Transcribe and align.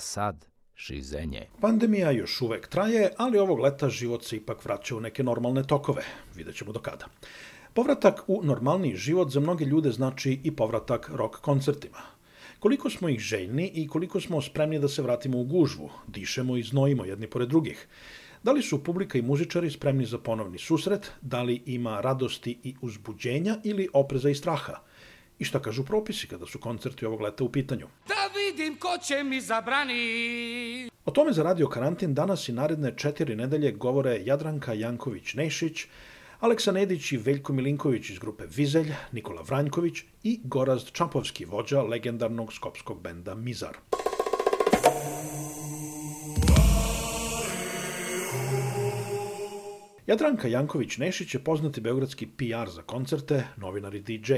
Sad 0.00 0.46
šizenje. 0.74 1.46
Pandemija 1.60 2.10
još 2.10 2.40
uvek 2.40 2.68
traje, 2.68 3.10
ali 3.16 3.38
ovog 3.38 3.58
leta 3.58 3.88
život 3.88 4.24
se 4.24 4.36
ipak 4.36 4.64
vraća 4.64 4.96
u 4.96 5.00
neke 5.00 5.22
normalne 5.22 5.62
tokove. 5.62 6.02
Vidjet 6.34 6.56
ćemo 6.56 6.72
do 6.72 6.80
kada. 6.80 7.06
Povratak 7.74 8.22
u 8.26 8.40
normalni 8.44 8.96
život 8.96 9.30
za 9.30 9.40
mnoge 9.40 9.64
ljude 9.64 9.90
znači 9.90 10.40
i 10.44 10.56
povratak 10.56 11.10
rock 11.14 11.36
koncertima. 11.36 11.98
Koliko 12.58 12.90
smo 12.90 13.08
ih 13.08 13.18
željni 13.18 13.70
i 13.74 13.88
koliko 13.88 14.20
smo 14.20 14.42
spremni 14.42 14.78
da 14.78 14.88
se 14.88 15.02
vratimo 15.02 15.38
u 15.38 15.44
gužvu, 15.44 15.90
dišemo 16.06 16.56
i 16.56 16.62
znojimo 16.62 17.04
jedni 17.04 17.26
pored 17.26 17.48
drugih. 17.48 17.88
Da 18.42 18.52
li 18.52 18.62
su 18.62 18.84
publika 18.84 19.18
i 19.18 19.22
muzičari 19.22 19.70
spremni 19.70 20.06
za 20.06 20.18
ponovni 20.18 20.58
susret, 20.58 21.10
da 21.20 21.42
li 21.42 21.62
ima 21.66 22.00
radosti 22.00 22.58
i 22.62 22.74
uzbuđenja 22.82 23.58
ili 23.64 23.88
opreza 23.92 24.30
i 24.30 24.34
straha? 24.34 24.74
I 25.38 25.44
šta 25.44 25.62
kažu 25.62 25.84
propisi 25.84 26.26
kada 26.26 26.46
su 26.46 26.58
koncerti 26.58 27.06
ovog 27.06 27.20
leta 27.20 27.44
u 27.44 27.52
pitanju? 27.52 27.86
Da 28.08 28.30
vidim 28.36 28.76
ko 28.76 28.98
će 29.02 29.24
mi 29.24 29.40
zabrani. 29.40 30.90
O 31.04 31.10
tome 31.10 31.32
za 31.32 31.42
Radio 31.42 31.68
Karantin 31.68 32.14
danas 32.14 32.48
i 32.48 32.52
naredne 32.52 32.96
četiri 32.96 33.36
nedelje 33.36 33.72
govore 33.72 34.20
Jadranka 34.24 34.74
Janković-Nešić, 34.74 35.86
Aleksa 36.40 36.72
Nedić 36.72 37.12
i 37.12 37.16
Veljko 37.16 37.52
Milinković 37.52 38.10
iz 38.10 38.18
grupe 38.18 38.44
Vizelj, 38.56 38.92
Nikola 39.12 39.42
Vranjković 39.42 40.02
i 40.22 40.40
Gorazd 40.44 40.92
Čapovski, 40.92 41.44
vođa 41.44 41.82
legendarnog 41.82 42.52
skopskog 42.52 43.02
benda 43.02 43.34
Mizar. 43.34 43.76
Jadranka 50.06 50.48
Janković-Nešić 50.48 51.34
je 51.34 51.44
poznati 51.44 51.80
beogradski 51.80 52.26
PR 52.26 52.70
za 52.70 52.82
koncerte, 52.82 53.44
novinar 53.56 53.94
i 53.94 54.00
DJ. 54.00 54.34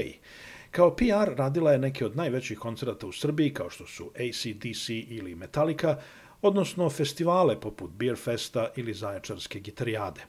Kao 0.71 0.95
PR 0.95 1.35
radila 1.37 1.71
je 1.71 1.79
neke 1.79 2.05
od 2.05 2.15
najvećih 2.15 2.59
koncerata 2.59 3.07
u 3.07 3.11
Srbiji, 3.11 3.53
kao 3.53 3.69
što 3.69 3.87
su 3.87 4.11
ACDC 4.15 4.89
ili 4.89 5.35
Metallica, 5.35 5.97
odnosno 6.41 6.89
festivale 6.89 7.59
poput 7.59 7.91
Beer 7.91 8.17
Festa 8.17 8.71
ili 8.75 8.93
Zaječarske 8.93 9.59
gitarijade. 9.59 10.21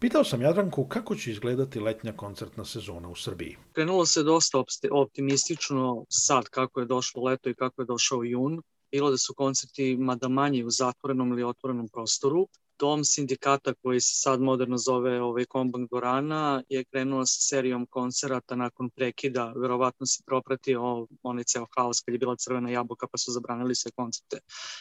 Pitao 0.00 0.24
sam 0.24 0.42
Jadranku 0.42 0.84
kako 0.84 1.14
će 1.14 1.30
izgledati 1.30 1.80
letnja 1.80 2.12
koncertna 2.12 2.64
sezona 2.64 3.08
u 3.08 3.14
Srbiji. 3.14 3.56
Krenulo 3.72 4.06
se 4.06 4.22
dosta 4.22 4.64
optimistično 4.90 6.04
sad 6.08 6.44
kako 6.44 6.80
je 6.80 6.86
došlo 6.86 7.22
leto 7.22 7.50
i 7.50 7.54
kako 7.54 7.82
je 7.82 7.86
došao 7.86 8.24
jun. 8.24 8.62
Bilo 8.92 9.10
da 9.10 9.18
su 9.18 9.34
koncerti 9.34 9.96
mada 9.96 10.28
manji 10.28 10.64
u 10.64 10.70
zatvorenom 10.70 11.32
ili 11.32 11.44
otvorenom 11.44 11.88
prostoru. 11.88 12.48
Dom 12.78 13.04
sindikata 13.04 13.74
koji 13.74 14.00
se 14.00 14.14
sad 14.14 14.40
moderno 14.40 14.78
zove 14.78 15.20
ovaj 15.22 15.44
Kombank 15.44 15.90
Dorana 15.90 16.62
je 16.68 16.84
krenula 16.84 17.26
sa 17.26 17.40
serijom 17.40 17.86
koncerata 17.86 18.56
nakon 18.56 18.90
prekida. 18.90 19.52
Verovatno 19.56 20.06
se 20.06 20.22
propratio 20.26 21.06
onaj 21.22 21.44
ceo 21.44 21.66
haos 21.76 22.00
kad 22.00 22.12
je 22.12 22.18
bila 22.18 22.36
crvena 22.36 22.70
jabuka 22.70 23.06
pa 23.06 23.18
su 23.18 23.32
zabranili 23.32 23.74
sve 23.74 23.90
koncerte 23.90 24.38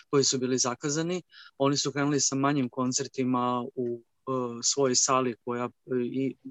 koji 0.09 0.23
su 0.23 0.37
bili 0.37 0.57
zakazani. 0.57 1.21
Oni 1.57 1.77
su 1.77 1.91
krenuli 1.91 2.19
sa 2.19 2.35
manjim 2.35 2.69
koncertima 2.69 3.65
u 3.75 4.03
svojoj 4.63 4.95
sali 4.95 5.35
koja 5.45 5.69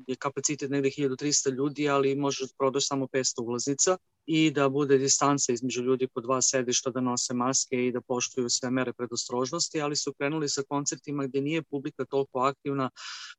je 0.07 0.17
kapacitet 0.19 0.71
negde 0.71 0.91
1300 0.99 1.55
ljudi, 1.55 1.89
ali 1.89 2.17
može 2.17 2.45
prodaš 2.59 2.89
samo 2.89 3.07
500 3.07 3.43
ulaznica 3.43 3.97
i 4.27 4.51
da 4.51 4.69
bude 4.69 4.99
distanca 4.99 5.53
između 5.53 5.83
ljudi 5.83 6.09
po 6.15 6.21
dva 6.21 6.43
sedišta, 6.43 6.91
da 6.91 7.01
nose 7.01 7.35
maske 7.35 7.87
i 7.87 7.93
da 7.93 8.01
poštuju 8.01 8.49
sve 8.49 8.71
mere 8.71 8.93
predostrožnosti, 8.93 9.81
ali 9.81 9.97
su 9.97 10.13
krenuli 10.13 10.49
sa 10.49 10.63
koncertima 10.69 11.27
gde 11.27 11.41
nije 11.41 11.63
publika 11.63 12.05
toliko 12.05 12.39
aktivna 12.39 12.91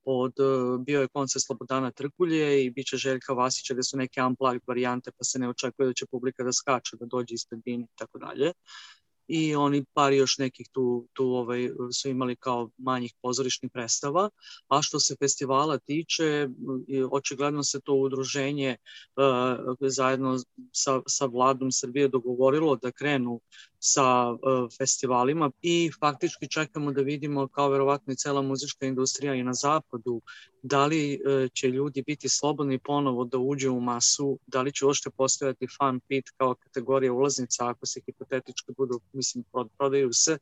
od, 0.03 0.33
bio 0.85 1.01
je 1.01 1.07
koncert 1.07 1.45
Slobodana 1.45 1.91
Trkulje 1.91 2.65
i 2.65 2.69
bit 2.69 2.87
će 2.87 2.97
Željka 2.97 3.33
Vasića 3.33 3.73
gde 3.73 3.83
su 3.83 3.97
neke 3.97 4.23
unplugged 4.23 4.61
varijante 4.67 5.11
pa 5.17 5.23
se 5.23 5.39
ne 5.39 5.49
očekuje 5.49 5.87
da 5.87 5.93
će 5.93 6.05
publika 6.11 6.43
da 6.43 6.53
skače, 6.53 6.97
da 6.99 7.05
dođe 7.05 7.33
ispred 7.33 7.61
bine 7.65 7.83
i 7.83 7.95
tako 7.95 8.17
dalje 8.17 8.53
i 9.27 9.55
oni 9.55 9.85
par 9.93 10.13
još 10.13 10.37
nekih 10.37 10.69
tu, 10.71 11.07
tu 11.13 11.25
ovaj, 11.25 11.69
su 11.93 12.09
imali 12.09 12.35
kao 12.35 12.69
manjih 12.77 13.13
pozorišnih 13.21 13.71
predstava. 13.71 14.29
A 14.67 14.81
što 14.81 14.99
se 14.99 15.15
festivala 15.19 15.77
tiče, 15.77 16.47
očigledno 17.11 17.63
se 17.63 17.79
to 17.81 17.93
udruženje 17.93 18.77
uh, 19.15 19.75
zajedno 19.79 20.37
sa, 20.71 21.01
sa 21.07 21.25
vladom 21.25 21.71
Srbije 21.71 22.07
dogovorilo 22.07 22.75
da 22.75 22.91
krenu 22.91 23.39
sa 23.85 24.31
uh, 24.31 24.39
festivalima 24.77 25.51
i 25.61 25.91
faktički 25.99 26.47
čekamo 26.47 26.91
da 26.91 27.01
vidimo 27.01 27.47
kao 27.47 27.69
verovatno 27.69 28.13
i 28.13 28.15
cela 28.15 28.41
muzička 28.41 28.85
industrija 28.85 29.33
i 29.35 29.43
na 29.43 29.53
zapadu 29.53 30.21
da 30.61 30.85
li 30.85 31.19
uh, 31.19 31.51
će 31.53 31.67
ljudi 31.67 32.03
biti 32.07 32.29
slobodni 32.29 32.79
ponovo 32.79 33.25
da 33.25 33.37
uđe 33.37 33.69
u 33.69 33.79
masu, 33.81 34.39
da 34.47 34.61
li 34.61 34.73
će 34.73 34.85
uopšte 34.85 35.09
postojati 35.09 35.67
fan 35.77 35.99
pit 36.07 36.29
kao 36.37 36.55
kategorija 36.55 37.13
ulaznica 37.13 37.67
ako 37.67 37.85
se 37.85 38.01
hipotetički 38.05 38.71
budu, 38.77 38.99
mislim, 39.13 39.43
prodaju 39.77 40.13
se 40.13 40.37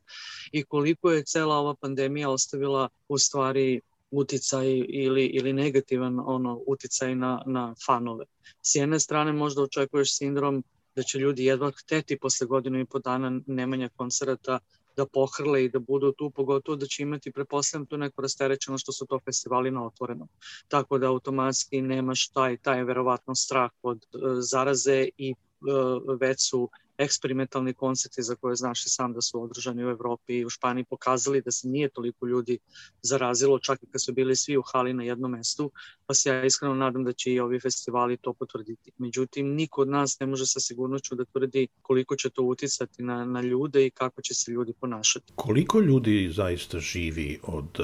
i 0.52 0.62
koliko 0.62 1.10
je 1.10 1.24
cela 1.24 1.56
ova 1.56 1.74
pandemija 1.74 2.30
ostavila 2.30 2.88
u 3.08 3.18
stvari 3.18 3.80
uticaj 4.10 4.66
ili, 4.88 5.24
ili 5.24 5.52
negativan 5.52 6.20
ono 6.24 6.60
uticaj 6.66 7.14
na, 7.14 7.42
na 7.46 7.74
fanove. 7.86 8.24
S 8.62 8.74
jedne 8.74 9.00
strane 9.00 9.32
možda 9.32 9.62
očekuješ 9.62 10.16
sindrom 10.16 10.64
da 10.96 11.02
će 11.02 11.18
ljudi 11.18 11.44
jedva 11.44 11.70
hteti 11.70 12.18
posle 12.18 12.46
godinu 12.46 12.80
i 12.80 12.84
po 12.84 12.98
dana 12.98 13.40
nemanja 13.46 13.88
koncerata 13.96 14.58
da 14.96 15.06
pohrle 15.06 15.64
i 15.64 15.68
da 15.68 15.78
budu 15.78 16.12
tu, 16.12 16.30
pogotovo 16.30 16.76
da 16.76 16.86
će 16.86 17.02
imati, 17.02 17.32
preposledam, 17.32 17.86
tu 17.86 17.96
neko 17.96 18.22
rasterećeno 18.22 18.78
što 18.78 18.92
su 18.92 19.06
to 19.06 19.18
festivali 19.24 19.70
na 19.70 19.86
otvorenom. 19.86 20.28
Tako 20.68 20.98
da 20.98 21.08
automatski 21.08 21.82
nemaš 21.82 22.28
taj, 22.28 22.56
taj 22.56 22.84
verovatno 22.84 23.34
strah 23.34 23.70
od 23.82 24.06
uh, 24.14 24.20
zaraze 24.40 25.08
i 25.16 25.34
uh, 25.34 26.18
već 26.20 26.50
su 26.50 26.68
eksperimentalni 27.02 27.74
koncerti 27.74 28.22
za 28.22 28.34
koje 28.34 28.56
znaš 28.56 28.86
i 28.86 28.88
sam 28.88 29.12
da 29.12 29.20
su 29.20 29.42
održani 29.42 29.84
u 29.84 29.90
Evropi 29.90 30.38
i 30.38 30.44
u 30.44 30.50
Španiji 30.50 30.84
pokazali 30.84 31.42
da 31.42 31.50
se 31.50 31.68
nije 31.68 31.88
toliko 31.88 32.26
ljudi 32.26 32.58
zarazilo, 33.02 33.58
čak 33.58 33.82
i 33.82 33.86
kad 33.86 34.04
su 34.04 34.12
bili 34.12 34.36
svi 34.36 34.56
u 34.56 34.62
hali 34.72 34.94
na 34.94 35.04
jednom 35.04 35.30
mestu, 35.30 35.70
pa 36.06 36.14
se 36.14 36.28
ja 36.28 36.44
iskreno 36.44 36.74
nadam 36.74 37.04
da 37.04 37.12
će 37.12 37.32
i 37.32 37.40
ovi 37.40 37.60
festivali 37.60 38.16
to 38.16 38.32
potvrditi. 38.32 38.90
Međutim, 38.98 39.54
niko 39.54 39.80
od 39.80 39.88
nas 39.88 40.20
ne 40.20 40.26
može 40.26 40.46
sa 40.46 40.60
sigurnoću 40.60 41.14
da 41.14 41.24
tvrdi 41.24 41.68
koliko 41.82 42.16
će 42.16 42.30
to 42.30 42.42
uticati 42.42 43.02
na, 43.02 43.24
na 43.24 43.40
ljude 43.40 43.86
i 43.86 43.90
kako 43.90 44.22
će 44.22 44.34
se 44.34 44.52
ljudi 44.52 44.72
ponašati. 44.80 45.32
Koliko 45.36 45.80
ljudi 45.80 46.30
zaista 46.32 46.78
živi 46.78 47.40
od, 47.42 47.80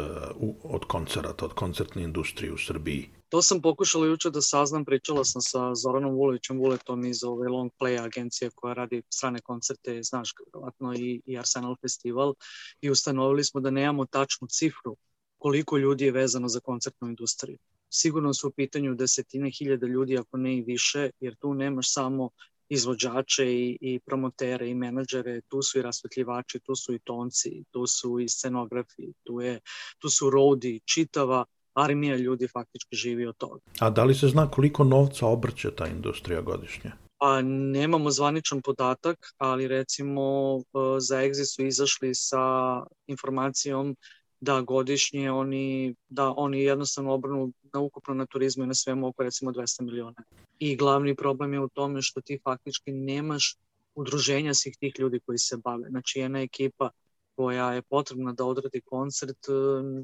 od 0.62 0.84
koncerata, 0.84 1.44
od 1.44 1.52
koncertne 1.52 2.02
industrije 2.02 2.52
u 2.52 2.58
Srbiji? 2.58 3.17
To 3.28 3.42
sam 3.42 3.62
pokušala 3.62 4.06
juče 4.06 4.30
da 4.30 4.40
saznam, 4.40 4.84
pričala 4.84 5.24
sam 5.24 5.42
sa 5.42 5.74
Zoranom 5.74 6.14
Vulovićem 6.14 6.58
Vuletom 6.58 7.04
iz 7.04 7.24
ove 7.24 7.48
Long 7.48 7.70
Play 7.80 8.04
agencije 8.04 8.50
koja 8.54 8.74
radi 8.74 9.02
strane 9.10 9.40
koncerte, 9.40 10.02
znaš, 10.02 10.34
vjerojatno 10.46 10.94
i, 10.94 11.22
i 11.26 11.38
Arsenal 11.38 11.76
Festival 11.80 12.34
i 12.80 12.90
ustanovili 12.90 13.44
smo 13.44 13.60
da 13.60 13.70
nemamo 13.70 14.06
tačnu 14.06 14.48
cifru 14.48 14.96
koliko 15.38 15.78
ljudi 15.78 16.04
je 16.04 16.12
vezano 16.12 16.48
za 16.48 16.60
koncertnu 16.60 17.08
industriju. 17.08 17.58
Sigurno 17.90 18.34
su 18.34 18.48
u 18.48 18.50
pitanju 18.50 18.94
desetine 18.94 19.50
hiljada 19.50 19.86
ljudi, 19.86 20.18
ako 20.18 20.36
ne 20.36 20.56
i 20.56 20.62
više, 20.62 21.10
jer 21.20 21.36
tu 21.36 21.54
nemaš 21.54 21.92
samo 21.92 22.30
izvođače 22.68 23.52
i, 23.52 23.78
i 23.80 24.00
promotere 24.06 24.70
i 24.70 24.74
menadžere, 24.74 25.40
tu 25.48 25.62
su 25.62 25.78
i 25.78 25.82
rasvetljivači, 25.82 26.60
tu 26.60 26.76
su 26.76 26.94
i 26.94 26.98
tonci, 26.98 27.64
tu 27.70 27.86
su 27.86 28.18
i 28.20 28.28
scenografi, 28.28 29.12
tu, 29.22 29.40
je, 29.40 29.60
tu 29.98 30.08
su 30.08 30.30
rodi, 30.30 30.80
čitava 30.84 31.44
armija 31.78 32.16
ljudi 32.16 32.48
faktički 32.48 32.96
živi 32.96 33.26
od 33.26 33.36
toga. 33.36 33.60
A 33.78 33.90
da 33.90 34.04
li 34.04 34.14
se 34.14 34.28
zna 34.28 34.50
koliko 34.50 34.84
novca 34.84 35.26
obrće 35.26 35.70
ta 35.70 35.86
industrija 35.86 36.40
godišnje? 36.40 36.92
Pa 37.18 37.42
nemamo 37.42 38.10
zvaničan 38.10 38.62
podatak, 38.62 39.34
ali 39.38 39.68
recimo 39.68 40.22
e, 40.58 40.62
za 41.00 41.16
Exit 41.16 41.54
su 41.54 41.66
izašli 41.66 42.14
sa 42.14 42.38
informacijom 43.06 43.96
da 44.40 44.60
godišnje 44.60 45.30
oni, 45.30 45.94
da 46.08 46.34
oni 46.36 46.62
jednostavno 46.62 47.12
obrnu 47.12 47.52
na 47.72 47.80
ukupno 47.80 48.14
na 48.14 48.26
turizmu 48.26 48.64
i 48.64 48.66
na 48.66 48.74
svemu 48.74 49.06
oko 49.06 49.22
recimo 49.22 49.52
200 49.52 49.82
miliona. 49.82 50.22
I 50.58 50.76
glavni 50.76 51.16
problem 51.16 51.52
je 51.52 51.60
u 51.60 51.68
tome 51.68 52.02
što 52.02 52.20
ti 52.20 52.38
faktički 52.44 52.92
nemaš 52.92 53.56
udruženja 53.94 54.54
svih 54.54 54.76
tih 54.80 54.94
ljudi 54.98 55.20
koji 55.26 55.38
se 55.38 55.56
bave. 55.56 55.88
Znači 55.88 56.18
jedna 56.18 56.40
ekipa 56.40 56.90
koja 57.36 57.72
je 57.72 57.82
potrebna 57.82 58.32
da 58.32 58.44
odradi 58.44 58.80
koncert, 58.80 59.48
e, 59.48 59.52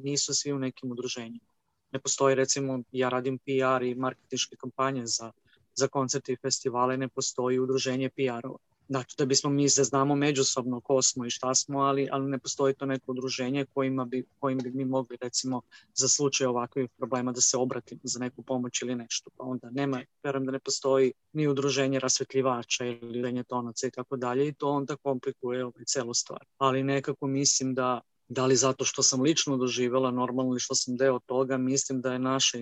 nisu 0.02 0.34
svi 0.34 0.52
u 0.52 0.58
nekim 0.58 0.90
udruženjima. 0.90 1.53
Ne 1.94 2.00
postoji 2.00 2.34
recimo, 2.34 2.82
ja 2.92 3.08
radim 3.08 3.38
PR 3.38 3.82
i 3.82 3.94
marketinške 3.94 4.56
kampanje 4.56 5.06
za, 5.06 5.32
za 5.74 5.88
koncerte 5.88 6.32
i 6.32 6.36
festivale, 6.36 6.96
ne 6.96 7.08
postoji 7.08 7.58
udruženje 7.58 8.10
PR-ova 8.10 8.58
Znači, 8.88 9.14
da 9.18 9.24
bismo 9.24 9.50
mi 9.50 9.68
se 9.68 9.84
znamo 9.84 10.14
međusobno 10.14 10.80
ko 10.80 11.02
smo 11.02 11.26
i 11.26 11.30
šta 11.30 11.54
smo, 11.54 11.78
ali, 11.78 12.08
ali 12.12 12.30
ne 12.30 12.38
postoji 12.38 12.74
to 12.74 12.86
neko 12.86 13.12
udruženje 13.12 13.66
kojima 13.74 14.04
bi, 14.04 14.24
kojim 14.38 14.58
bi 14.58 14.70
mi 14.70 14.84
mogli, 14.84 15.16
recimo, 15.20 15.62
za 15.94 16.08
slučaj 16.08 16.46
ovakvih 16.46 16.90
problema 16.96 17.32
da 17.32 17.40
se 17.40 17.56
obratimo 17.56 18.00
za 18.04 18.18
neku 18.18 18.42
pomoć 18.42 18.82
ili 18.82 18.94
nešto. 18.94 19.30
Pa 19.36 19.44
onda 19.44 19.70
nema, 19.70 20.02
verujem 20.22 20.46
da 20.46 20.52
ne 20.52 20.58
postoji 20.58 21.12
ni 21.32 21.48
udruženje 21.48 21.98
rasvetljivača 21.98 22.84
ili 22.84 23.08
udruženje 23.08 23.44
tonaca 23.44 23.86
i 23.86 23.90
tako 23.90 24.16
dalje 24.16 24.48
i 24.48 24.52
to 24.52 24.68
onda 24.68 24.96
komplikuje 24.96 25.64
ovaj 25.64 25.84
celu 25.86 26.14
stvar. 26.14 26.44
Ali 26.58 26.82
nekako 26.82 27.26
mislim 27.26 27.74
da 27.74 28.00
da 28.28 28.46
li 28.46 28.56
zato 28.56 28.84
što 28.84 29.02
sam 29.02 29.22
lično 29.22 29.56
doživela 29.56 30.10
normalno 30.10 30.52
ili 30.52 30.60
što 30.60 30.74
sam 30.74 30.96
deo 30.96 31.18
toga, 31.26 31.56
mislim 31.56 32.00
da 32.00 32.12
je 32.12 32.18
naša 32.18 32.58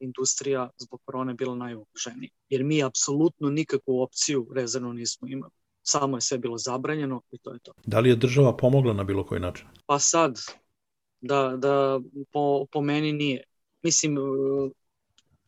industrija 0.00 0.70
zbog 0.78 1.00
korone 1.04 1.34
bila 1.34 1.54
najugroženija. 1.54 2.30
Jer 2.48 2.64
mi 2.64 2.84
apsolutno 2.84 3.50
nikakvu 3.50 4.00
opciju 4.00 4.48
rezervno 4.54 4.92
nismo 4.92 5.28
imali. 5.28 5.52
Samo 5.82 6.16
je 6.16 6.20
sve 6.20 6.38
bilo 6.38 6.58
zabranjeno 6.58 7.22
i 7.30 7.38
to 7.38 7.52
je 7.52 7.58
to. 7.58 7.72
Da 7.84 8.00
li 8.00 8.08
je 8.08 8.16
država 8.16 8.56
pomogla 8.56 8.92
na 8.92 9.04
bilo 9.04 9.26
koji 9.26 9.40
način? 9.40 9.66
Pa 9.86 9.98
sad, 9.98 10.40
da, 11.20 11.56
da 11.56 12.00
po, 12.32 12.66
po 12.72 12.80
meni 12.80 13.12
nije. 13.12 13.44
Mislim, 13.82 14.16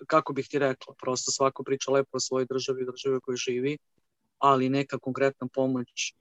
kako 0.07 0.33
bih 0.33 0.49
ti 0.51 0.59
rekla, 0.59 0.95
prosto 1.03 1.31
svako 1.31 1.63
priča 1.63 1.91
lepo 1.91 2.17
o 2.17 2.21
svojoj 2.21 2.47
državi, 2.51 2.87
državi 2.87 3.17
u 3.17 3.21
kojoj 3.21 3.37
živi, 3.37 3.79
ali 4.39 4.69
neka 4.69 4.99
konkretna 4.99 5.47
pomoć 5.55 6.15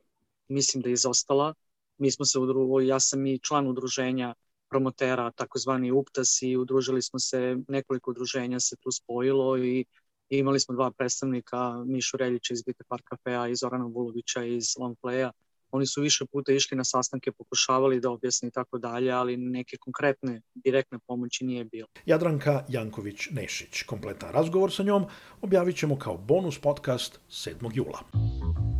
mislim 0.47 0.81
da 0.81 0.89
je 0.89 0.93
izostala 0.93 1.53
mi 1.97 2.11
smo 2.11 2.25
se 2.25 2.39
udružili, 2.39 2.87
ja 2.87 2.99
sam 2.99 3.25
i 3.25 3.39
član 3.39 3.67
udruženja 3.67 4.33
promotera, 4.69 5.31
takozvani 5.31 5.91
UPTAS 5.91 6.41
i 6.41 6.57
udružili 6.57 7.01
smo 7.01 7.19
se, 7.19 7.57
nekoliko 7.67 8.11
udruženja 8.11 8.59
se 8.59 8.75
tu 8.75 8.91
spojilo 8.91 9.57
i 9.57 9.85
imali 10.29 10.59
smo 10.59 10.75
dva 10.75 10.91
predstavnika, 10.91 11.83
Mišu 11.85 12.17
Reljića 12.17 12.53
iz 12.53 12.63
Bite 12.63 12.83
Park 12.87 13.03
Cafea 13.09 13.47
i 13.47 13.55
Zorana 13.55 13.85
Vulovića 13.85 14.43
iz 14.43 14.65
Long 14.79 14.97
Playa. 15.03 15.31
Oni 15.71 15.85
su 15.85 16.01
više 16.01 16.25
puta 16.31 16.51
išli 16.51 16.77
na 16.77 16.83
sastanke, 16.83 17.31
pokušavali 17.31 17.99
da 17.99 18.09
objasni 18.09 18.47
i 18.47 18.51
tako 18.51 18.77
dalje, 18.77 19.11
ali 19.11 19.37
neke 19.37 19.77
konkretne, 19.77 20.41
direktne 20.53 20.99
pomoći 21.07 21.45
nije 21.45 21.63
bilo. 21.63 21.87
Jadranka 22.05 22.65
Janković-Nešić. 22.69 23.85
Kompletan 23.85 24.31
razgovor 24.31 24.71
sa 24.73 24.83
njom 24.83 25.05
objavit 25.41 25.77
ćemo 25.77 25.99
kao 25.99 26.17
bonus 26.17 26.59
podcast 26.59 27.19
7. 27.29 27.71
jula. 27.73 27.99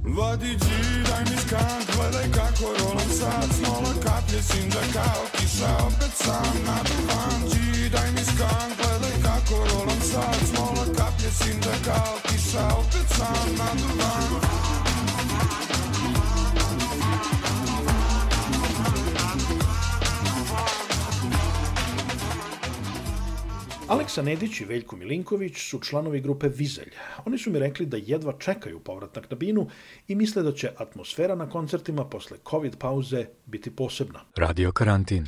Vodiđi, 0.06 0.80
daj 1.10 1.24
mi 1.30 1.38
skant, 1.48 1.96
gledaj 1.96 2.32
kako 2.32 2.66
rolam 2.80 3.10
sad. 3.20 3.50
Smola 3.58 3.94
kaplje, 4.04 4.42
sinđa 4.42 4.84
kao 4.94 5.24
kiša, 5.32 5.78
opet 5.88 6.14
sam 6.14 6.54
na 6.66 6.78
duvan. 6.88 7.42
Daj 7.92 8.12
mi 8.12 8.24
gledaj 8.78 9.16
kako 9.24 9.56
rolam 9.56 10.02
sad. 10.12 10.36
Smola 10.50 10.86
kaplje, 10.98 11.32
kao 11.86 12.16
kiša, 12.28 12.68
Aleksa 24.14 24.30
Nedić 24.30 24.62
i 24.62 24.66
Veljko 24.66 24.96
Milinković 24.96 25.58
su 25.58 25.80
članovi 25.80 26.22
grupe 26.22 26.50
Vizelj. 26.50 26.92
Oni 27.26 27.38
su 27.38 27.52
mi 27.52 27.60
rekli 27.60 27.86
da 27.86 27.98
jedva 27.98 28.34
čekaju 28.40 28.80
povratak 28.80 29.32
na 29.32 29.38
binu 29.38 29.68
i 30.08 30.16
misle 30.16 30.44
da 30.44 30.52
će 30.52 30.70
atmosfera 30.78 31.36
na 31.36 31.50
koncertima 31.50 32.06
posle 32.06 32.38
COVID 32.50 32.78
pauze 32.78 33.26
biti 33.46 33.72
posebna. 33.76 34.20
Radio 34.36 34.72
karantin. 34.72 35.28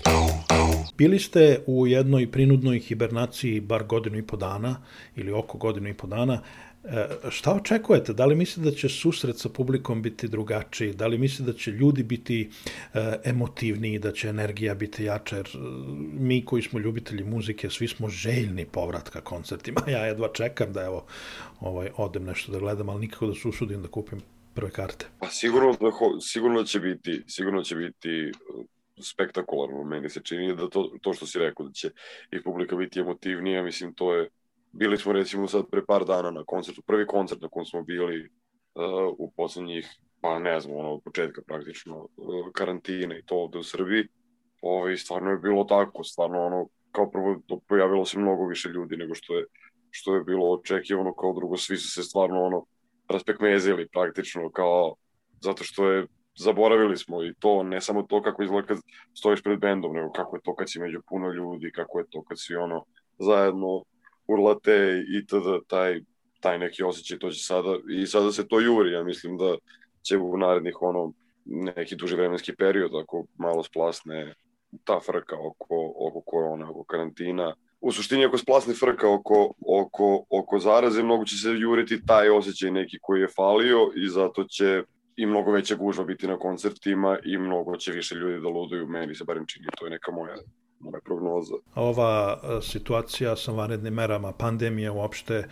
Bili 0.98 1.20
ste 1.20 1.64
u 1.68 1.88
jednoj 1.88 2.32
prinudnoj 2.32 2.80
hibernaciji 2.80 3.60
bar 3.60 3.84
godinu 3.84 4.18
i 4.18 4.28
po 4.28 4.38
dana 4.38 4.76
ili 5.16 5.32
oko 5.32 5.58
godinu 5.58 5.90
i 5.90 5.94
po 5.94 6.08
dana. 6.08 6.42
E, 6.88 7.30
šta 7.30 7.54
očekujete? 7.54 8.14
Da 8.14 8.26
li 8.26 8.36
mislite 8.36 8.70
da 8.70 8.76
će 8.76 8.90
susret 8.90 9.40
sa 9.40 9.50
publikom 9.50 10.02
biti 10.02 10.28
drugačiji? 10.28 10.94
Da 10.94 11.08
li 11.08 11.18
mislite 11.18 11.52
da 11.52 11.58
će 11.58 11.72
ljudi 11.72 12.04
biti 12.04 12.50
e, 12.94 13.14
emotivniji, 13.24 14.00
da 14.00 14.12
će 14.12 14.28
energija 14.30 14.76
biti 14.76 15.04
jača? 15.04 15.36
Jer 15.36 15.46
e, 15.54 15.58
mi 16.20 16.46
koji 16.46 16.62
smo 16.62 16.80
ljubitelji 16.80 17.24
muzike, 17.24 17.70
svi 17.70 17.88
smo 17.88 18.10
željni 18.10 18.66
povratka 18.66 19.22
koncertima. 19.22 19.82
Ja 19.96 20.06
jedva 20.06 20.30
čekam 20.34 20.74
da 20.74 20.84
evo, 20.84 21.06
ovaj, 21.60 21.90
odem 21.98 22.24
nešto 22.24 22.52
da 22.52 22.60
gledam, 22.60 22.90
ali 22.90 23.00
nikako 23.00 23.28
da 23.28 23.34
se 23.34 23.48
usudim 23.48 23.82
da 23.82 23.88
kupim 23.88 24.22
prve 24.54 24.72
karte. 24.72 25.06
Pa 25.20 25.28
sigurno 25.30 25.72
da, 25.72 25.92
sigurno 26.22 26.64
će 26.64 26.80
biti, 26.80 27.24
sigurno 27.28 27.64
će 27.64 27.76
biti 27.76 28.32
spektakularno. 29.02 29.84
Meni 29.84 30.10
se 30.10 30.22
čini 30.24 30.56
da 30.56 30.70
to, 30.70 30.92
to 31.02 31.14
što 31.14 31.26
si 31.26 31.40
rekao, 31.40 31.66
da 31.66 31.72
će 31.74 31.90
i 32.32 32.44
publika 32.44 32.76
biti 32.76 33.00
emotivnija, 33.00 33.64
mislim, 33.64 33.94
to 33.94 34.14
je 34.14 34.30
bili 34.76 34.98
smo 34.98 35.14
recimo 35.14 35.48
sad 35.48 35.66
pre 35.72 35.86
par 35.86 36.06
dana 36.06 36.32
na 36.32 36.44
koncertu, 36.44 36.82
prvi 36.82 37.08
koncert 37.08 37.42
na 37.42 37.50
kom 37.50 37.66
smo 37.66 37.84
bili 37.84 38.30
uh, 38.76 39.16
u 39.18 39.32
poslednjih, 39.38 39.88
pa 40.22 40.40
ne 40.40 40.60
znam, 40.60 40.78
ono, 40.78 40.94
od 40.94 41.04
početka 41.04 41.42
praktično 41.48 41.98
uh, 41.98 42.52
karantine 42.54 43.20
i 43.20 43.26
to 43.26 43.36
ovde 43.36 43.58
u 43.58 43.64
Srbiji. 43.64 44.08
Ovaj, 44.62 44.98
stvarno 44.98 45.32
je 45.32 45.38
bilo 45.38 45.64
tako, 45.64 46.04
stvarno 46.04 46.46
ono, 46.46 46.68
kao 46.92 47.12
prvo 47.12 47.42
pojavilo 47.68 48.06
se 48.06 48.20
mnogo 48.20 48.48
više 48.48 48.70
ljudi 48.70 48.98
nego 48.98 49.16
što 49.16 49.38
je, 49.38 49.46
što 49.92 50.16
je 50.16 50.24
bilo 50.24 50.52
očekivano, 50.52 51.14
kao 51.14 51.34
drugo, 51.34 51.58
svi 51.58 51.78
su 51.78 51.92
se 51.92 52.04
stvarno 52.04 52.44
ono, 52.44 52.66
raspekmezili 53.10 53.88
praktično, 53.88 54.50
kao, 54.50 54.96
zato 55.42 55.64
što 55.64 55.90
je 55.92 56.08
zaboravili 56.38 56.98
smo 56.98 57.24
i 57.24 57.34
to, 57.40 57.64
ne 57.64 57.82
samo 57.82 58.04
to 58.04 58.22
kako 58.22 58.44
izgleda 58.44 58.68
kad 58.68 58.78
stojiš 59.14 59.44
pred 59.44 59.60
bendom, 59.60 59.94
nego 59.94 60.12
kako 60.12 60.36
je 60.36 60.42
to 60.42 60.56
kad 60.56 60.72
si 60.72 60.80
među 60.80 61.02
puno 61.10 61.32
ljudi, 61.32 61.72
kako 61.72 62.00
je 62.00 62.06
to 62.10 62.24
kad 62.24 62.38
si 62.40 62.56
ono 62.56 62.86
zajedno 63.20 63.84
urlate 64.28 65.04
i 65.08 65.26
tada 65.26 65.60
taj, 65.68 66.02
taj 66.40 66.60
neki 66.60 66.84
osjećaj, 66.84 67.20
to 67.20 67.32
će 67.32 67.44
sada, 67.44 67.78
i 67.90 68.06
sada 68.08 68.32
se 68.32 68.48
to 68.48 68.60
juri, 68.60 68.92
ja 68.92 69.04
mislim 69.04 69.38
da 69.38 69.56
će 70.02 70.18
u 70.18 70.38
narednih 70.38 70.82
ono, 70.82 71.14
neki 71.46 71.96
duži 71.96 72.16
vremenski 72.16 72.56
period, 72.56 72.92
ako 73.04 73.26
malo 73.38 73.64
splasne 73.64 74.34
ta 74.84 75.00
frka 75.00 75.36
oko, 75.36 75.94
oko 76.08 76.22
korona, 76.22 76.70
oko 76.70 76.84
karantina, 76.84 77.56
u 77.82 77.92
suštini 77.92 78.26
ako 78.26 78.38
splasne 78.38 78.74
frka 78.74 79.10
oko, 79.10 79.54
oko, 79.68 80.26
oko 80.30 80.60
zaraze, 80.60 81.04
mnogo 81.04 81.26
će 81.26 81.38
se 81.38 81.50
juriti 81.50 82.06
taj 82.06 82.30
osjećaj 82.30 82.72
neki 82.72 82.98
koji 83.02 83.22
je 83.22 83.28
falio 83.28 83.92
i 83.96 84.10
zato 84.10 84.44
će 84.44 84.84
i 85.16 85.26
mnogo 85.26 85.52
veća 85.52 85.76
gužva 85.76 86.04
biti 86.04 86.28
na 86.28 86.38
koncertima 86.40 87.18
i 87.26 87.38
mnogo 87.38 87.78
će 87.78 87.92
više 87.92 88.16
ljudi 88.16 88.42
da 88.42 88.48
luduju, 88.48 88.88
meni 88.88 89.16
se 89.16 89.24
barem 89.24 89.46
čini, 89.48 89.68
to 89.80 89.86
je 89.86 89.90
neka 89.90 90.12
moja 90.12 90.36
moja 90.80 91.02
prognoza. 91.06 91.54
Ova 91.76 92.42
e, 92.44 92.62
situacija 92.62 93.36
sa 93.36 93.52
vanrednim 93.52 93.94
merama, 93.94 94.32
pandemija 94.32 94.92
uopšte 94.92 95.36
e, 95.36 95.48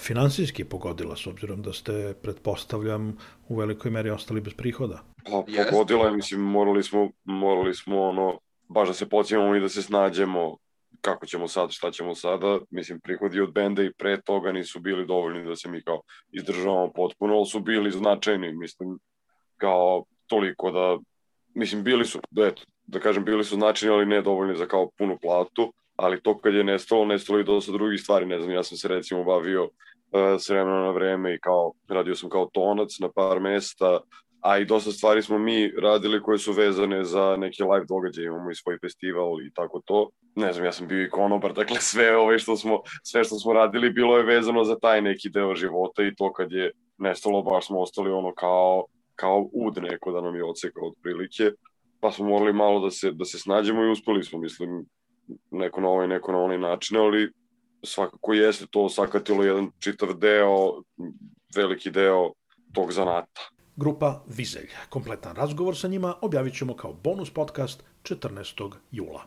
finansijski 0.00 0.64
pogodila, 0.64 1.16
s 1.16 1.26
obzirom 1.26 1.62
da 1.62 1.72
ste, 1.72 2.14
pretpostavljam, 2.22 3.16
u 3.48 3.56
velikoj 3.56 3.90
meri 3.90 4.10
ostali 4.10 4.40
bez 4.40 4.54
prihoda. 4.54 5.02
Pa, 5.24 5.44
pogodila 5.70 6.06
je, 6.06 6.16
mislim, 6.16 6.40
morali 6.40 6.82
smo, 6.82 7.10
morali 7.24 7.74
smo, 7.74 8.02
ono, 8.08 8.38
baš 8.68 8.88
da 8.88 8.94
se 8.94 9.08
pocijemo 9.08 9.56
i 9.56 9.60
da 9.60 9.68
se 9.68 9.82
snađemo 9.82 10.56
kako 11.02 11.26
ćemo 11.26 11.48
sad, 11.48 11.70
šta 11.70 11.90
ćemo 11.90 12.14
sada, 12.14 12.58
mislim, 12.70 13.00
prihodi 13.00 13.40
od 13.40 13.52
benda 13.52 13.82
i 13.82 13.92
pre 13.92 14.20
toga 14.20 14.52
nisu 14.52 14.80
bili 14.80 15.06
dovoljni 15.06 15.48
da 15.48 15.56
se 15.56 15.68
mi 15.68 15.82
kao 15.82 16.02
izdržavamo 16.32 16.92
potpuno, 16.92 17.34
ali 17.34 17.46
su 17.46 17.60
bili 17.60 17.90
značajni, 17.90 18.52
mislim, 18.52 18.98
kao 19.56 20.04
toliko 20.26 20.70
da, 20.70 20.98
mislim, 21.54 21.84
bili 21.84 22.04
su, 22.04 22.20
eto, 22.36 22.62
da 22.92 23.00
kažem, 23.00 23.24
bili 23.24 23.44
su 23.44 23.54
značajni, 23.54 23.94
ali 23.94 24.06
ne 24.06 24.22
dovoljni 24.22 24.56
za 24.56 24.66
kao 24.66 24.90
punu 24.98 25.18
platu, 25.22 25.72
ali 25.96 26.22
to 26.22 26.38
kad 26.38 26.54
je 26.54 26.64
nestalo, 26.64 27.04
nestalo 27.04 27.38
i 27.38 27.44
dosta 27.44 27.72
drugih 27.72 28.00
stvari, 28.00 28.26
ne 28.26 28.40
znam, 28.40 28.54
ja 28.54 28.62
sam 28.62 28.78
se 28.78 28.88
recimo 28.88 29.24
bavio 29.24 29.64
uh, 29.64 29.70
s 30.38 30.48
vremena 30.48 30.82
na 30.82 30.90
vreme 30.90 31.34
i 31.34 31.40
kao, 31.40 31.72
radio 31.88 32.14
sam 32.16 32.30
kao 32.30 32.50
tonac 32.52 32.98
na 33.00 33.08
par 33.14 33.40
mesta, 33.40 34.00
a 34.40 34.58
i 34.58 34.64
dosta 34.64 34.92
stvari 34.92 35.22
smo 35.22 35.38
mi 35.38 35.70
radili 35.70 36.22
koje 36.22 36.38
su 36.38 36.52
vezane 36.52 37.04
za 37.04 37.36
neki 37.36 37.62
live 37.62 37.84
događaj, 37.88 38.24
imamo 38.24 38.50
i 38.50 38.54
svoj 38.54 38.78
festival 38.78 39.42
i 39.42 39.52
tako 39.54 39.80
to. 39.84 40.10
Ne 40.34 40.52
znam, 40.52 40.64
ja 40.64 40.72
sam 40.72 40.88
bio 40.88 41.02
i 41.02 41.10
konobar, 41.10 41.52
dakle 41.60 41.76
sve 41.80 42.16
ove 42.16 42.38
što 42.38 42.56
smo, 42.56 42.80
sve 43.02 43.24
što 43.24 43.38
smo 43.38 43.52
radili 43.52 43.90
bilo 43.90 44.16
je 44.16 44.24
vezano 44.24 44.64
za 44.64 44.78
taj 44.78 45.02
neki 45.02 45.30
deo 45.30 45.54
života 45.54 46.02
i 46.02 46.14
to 46.14 46.32
kad 46.32 46.52
je 46.52 46.72
nestalo, 46.98 47.42
baš 47.42 47.66
smo 47.66 47.80
ostali 47.80 48.10
ono 48.10 48.34
kao, 48.34 48.84
kao 49.14 49.48
ud 49.52 49.82
neko 49.82 50.12
da 50.12 50.20
nam 50.20 50.36
je 50.36 50.44
odsekao 50.44 50.88
otprilike 50.88 51.50
pa 52.02 52.12
smo 52.12 52.28
morali 52.28 52.52
malo 52.52 52.80
da 52.80 52.90
se, 52.90 53.10
da 53.12 53.24
se 53.24 53.38
snađemo 53.38 53.82
i 53.82 53.90
uspeli 53.90 54.24
smo, 54.24 54.38
mislim, 54.38 54.84
neko 55.50 55.80
na 55.80 55.88
ovaj, 55.88 56.08
neko 56.08 56.32
na 56.32 56.38
onaj 56.38 56.58
način, 56.58 56.96
ali 56.96 57.32
svakako 57.84 58.32
jeste 58.32 58.66
to 58.70 58.88
sakatilo 58.88 59.44
jedan 59.44 59.70
čitav 59.78 60.14
deo 60.14 60.82
veliki 61.56 61.90
deo 61.90 62.32
tog 62.72 62.92
zanata. 62.92 63.40
Grupa 63.76 64.24
Vizelj. 64.26 64.68
Kompletan 64.88 65.36
razgovor 65.36 65.76
sa 65.76 65.88
njima 65.88 66.14
objavit 66.22 66.58
ćemo 66.58 66.76
kao 66.76 66.92
bonus 66.92 67.30
podcast 67.30 67.84
14. 68.02 68.72
jula. 68.90 69.22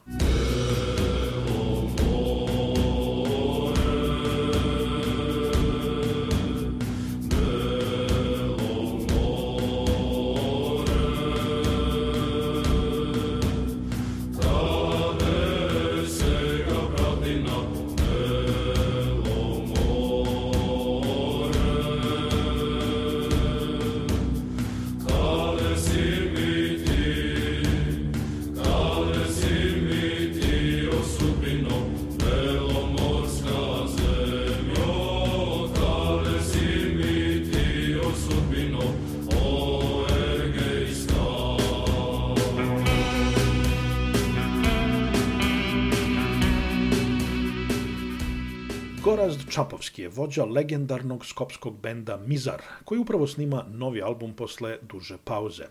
Gorazd 49.05 49.39
Čapovski 49.49 50.01
je 50.01 50.09
vođa 50.09 50.45
legendarnog 50.45 51.25
skopskog 51.25 51.79
benda 51.81 52.17
Mizar, 52.17 52.61
koji 52.85 52.99
upravo 52.99 53.27
snima 53.27 53.65
novi 53.67 54.01
album 54.01 54.33
posle 54.33 54.77
duže 54.81 55.17
pauze. 55.23 55.65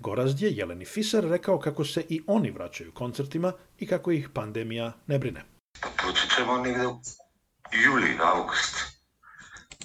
Gorazd 0.00 0.42
je 0.42 0.50
Jeleni 0.50 0.84
Fisar 0.84 1.24
rekao 1.24 1.58
kako 1.58 1.84
se 1.84 2.04
i 2.08 2.22
oni 2.26 2.50
vraćaju 2.50 2.92
koncertima 2.92 3.52
i 3.78 3.86
kako 3.86 4.10
ih 4.10 4.28
pandemija 4.28 4.92
ne 5.06 5.18
brine. 5.18 5.44
Počet 5.80 6.30
ćemo 6.36 6.56
negde 6.56 6.86
u 6.86 7.00
juli, 7.84 8.18
august, 8.22 8.76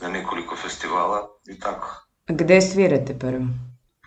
na 0.01 0.09
nekoliko 0.09 0.55
festivala 0.55 1.27
i 1.47 1.59
tako. 1.59 2.07
Gde 2.27 2.61
svirate 2.61 3.19
prvo? 3.19 3.45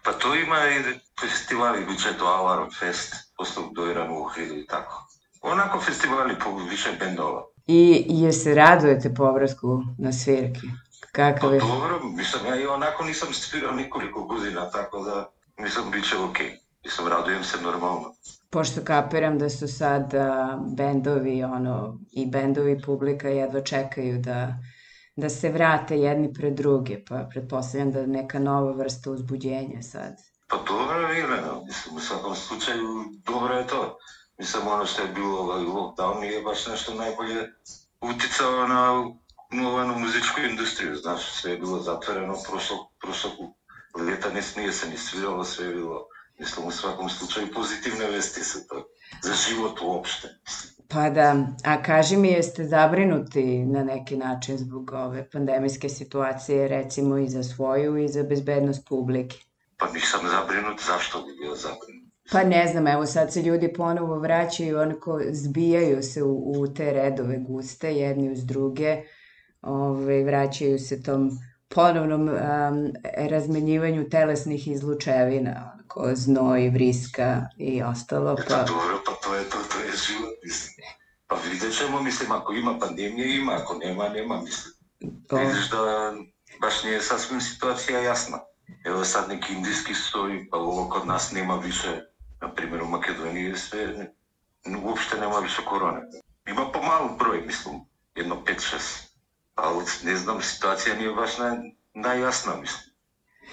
Pa 0.04 0.12
to 0.12 0.34
ima 0.34 0.58
i 0.68 0.98
festivali, 1.20 1.86
bit 1.86 2.02
će 2.02 2.18
to 2.18 2.24
Alarm 2.24 2.70
Fest, 2.78 3.14
posle 3.36 3.62
Dojran 3.74 4.10
u 4.10 4.24
Ohridu 4.24 4.54
i 4.54 4.66
tako. 4.66 5.08
Onako 5.40 5.80
festivali 5.80 6.34
po 6.44 6.56
više 6.70 6.90
bendova. 7.00 7.51
I 7.66 8.04
je 8.08 8.32
se 8.32 8.54
radujete 8.54 9.14
povratku 9.14 9.82
na 9.98 10.12
svirke? 10.12 10.60
Kakav 11.12 11.50
Pa 11.50 11.54
je? 11.54 11.60
dobro, 11.60 12.00
mislim, 12.04 12.46
ja 12.46 12.60
i 12.60 12.66
onako 12.66 13.04
nisam 13.04 13.32
svirao 13.32 13.72
nekoliko 13.74 14.24
godina, 14.24 14.70
tako 14.70 15.04
da 15.04 15.30
mislim, 15.58 15.90
bit 15.90 16.08
će 16.08 16.18
okej. 16.18 16.58
Mislim, 16.84 17.08
radujem 17.08 17.44
se 17.44 17.62
normalno. 17.62 18.14
Pošto 18.50 18.80
kapiram 18.84 19.38
da 19.38 19.50
su 19.50 19.68
sad 19.68 20.14
a, 20.14 20.58
bendovi, 20.76 21.44
ono, 21.44 21.98
i 22.12 22.26
bendovi 22.26 22.80
publika 22.82 23.28
jedva 23.28 23.60
čekaju 23.60 24.18
da, 24.18 24.54
da 25.16 25.28
se 25.28 25.50
vrate 25.50 25.98
jedni 25.98 26.32
pred 26.32 26.54
druge, 26.54 27.04
pa 27.08 27.28
pretpostavljam 27.30 27.92
da 27.92 28.06
neka 28.06 28.38
nova 28.38 28.72
vrsta 28.72 29.10
uzbuđenja 29.10 29.82
sad. 29.82 30.12
Pa 30.48 30.56
dobro 30.66 30.98
je 30.98 31.18
Jelena, 31.18 31.60
mislim, 31.66 31.96
u 31.96 32.00
svakom 32.00 32.34
slučaju 32.34 33.04
dobro 33.24 33.54
je 33.54 33.66
to. 33.66 33.98
Mislim, 34.38 34.68
ono 34.68 34.86
što 34.86 35.02
je 35.02 35.08
bilo 35.08 35.38
ovaj 35.38 35.62
lockdown 35.62 36.20
nije 36.20 36.42
baš 36.42 36.66
nešto 36.66 36.94
najbolje 36.94 37.52
uticao 38.00 38.66
na 38.66 39.04
novanu 39.52 39.98
muzičku 39.98 40.40
industriju, 40.40 40.96
znaš, 40.96 41.32
sve 41.32 41.50
je 41.50 41.58
bilo 41.58 41.82
zatvoreno 41.82 42.36
prošlog, 42.48 42.78
prošlog 43.02 43.32
leta, 43.98 44.28
ne 44.28 44.42
nije 44.56 44.72
se 44.72 44.88
ni 44.88 44.96
sviralo, 44.96 45.44
sve 45.44 45.66
je 45.66 45.74
bilo, 45.74 46.06
mislim, 46.38 46.66
u 46.66 46.70
svakom 46.70 47.08
slučaju 47.08 47.52
pozitivne 47.54 48.06
vesti 48.06 48.44
su 48.44 48.58
to, 48.68 48.84
za 49.22 49.34
život 49.34 49.80
uopšte. 49.82 50.28
Pa 50.88 51.10
da, 51.10 51.36
a 51.64 51.82
kaži 51.82 52.16
mi 52.16 52.28
jeste 52.28 52.64
zabrinuti 52.64 53.64
na 53.64 53.84
neki 53.84 54.16
način 54.16 54.58
zbog 54.58 54.92
ove 54.92 55.30
pandemijske 55.30 55.88
situacije, 55.88 56.68
recimo 56.68 57.18
i 57.18 57.28
za 57.28 57.42
svoju 57.42 57.96
i 57.96 58.08
za 58.08 58.22
bezbednost 58.22 58.88
publike? 58.88 59.36
Pa 59.76 59.92
nisam 59.92 60.20
zabrinut, 60.28 60.80
zašto 60.86 61.22
bi 61.22 61.32
bio 61.40 61.54
zabrinut? 61.54 62.01
Pa 62.30 62.42
ne 62.44 62.66
znam, 62.66 62.86
evo 62.86 63.06
sad 63.06 63.32
se 63.32 63.42
ljudi 63.42 63.72
ponovo 63.72 64.18
vraćaju, 64.18 64.78
onako 64.78 65.20
zbijaju 65.30 66.02
se 66.02 66.22
u, 66.22 66.60
u 66.60 66.74
te 66.74 66.92
redove 66.92 67.38
guste, 67.38 67.94
jedni 67.94 68.32
uz 68.32 68.46
druge, 68.46 69.02
ove, 69.62 70.24
vraćaju 70.24 70.78
se 70.78 71.02
tom 71.02 71.30
ponovnom 71.68 72.28
um, 72.28 72.92
razmenjivanju 73.28 74.08
telesnih 74.08 74.68
izlučevina, 74.68 75.72
onako 75.74 76.10
znoj, 76.14 76.68
vriska 76.68 77.46
i 77.58 77.82
ostalo. 77.82 78.36
Pa 78.36 78.42
Pa, 78.42 78.62
dobro, 78.62 79.02
pa 79.06 79.12
to 79.12 79.34
je 79.34 79.44
to, 79.44 79.58
to 79.72 79.78
je 79.78 79.92
život, 80.06 80.34
mislim. 80.44 80.86
Pa 81.26 81.36
vidjet 81.50 81.78
ćemo, 81.78 82.02
mislim, 82.02 82.32
ako 82.32 82.52
ima 82.52 82.78
pandemije, 82.78 83.36
ima, 83.36 83.52
ako 83.52 83.74
nema, 83.74 84.08
nema, 84.08 84.40
mislim. 84.40 84.74
to, 85.28 85.36
Vidiš 85.36 85.70
da 85.70 86.12
baš 86.60 86.84
nije 86.84 87.00
sasvim 87.00 87.40
situacija 87.40 88.00
jasna. 88.00 88.38
Evo 88.84 89.04
sad 89.04 89.28
neki 89.28 89.54
indijski 89.54 89.94
stoji, 89.94 90.48
pa 90.50 90.56
ovo 90.56 90.88
kod 90.88 91.06
nas 91.06 91.32
nema 91.32 91.56
više, 91.56 92.00
На 92.42 92.50
пример 92.54 92.82
у 92.82 92.90
Македонија 92.90 93.56
се 93.56 94.10
уопште 94.66 95.18
нема 95.20 95.40
више 95.40 95.64
корона. 95.64 96.02
Има 96.48 96.64
помал 96.72 97.12
број, 97.18 97.44
мислам, 97.46 97.84
едно 98.16 98.40
5-6. 98.48 98.88
Ал 99.56 99.78
не 100.04 100.16
знам, 100.16 100.40
ситуација 100.42 100.96
не 100.98 101.06
е 101.10 101.14
баш 101.14 101.38
на, 101.38 101.50
најасна, 101.94 102.56
мислам. 102.60 102.88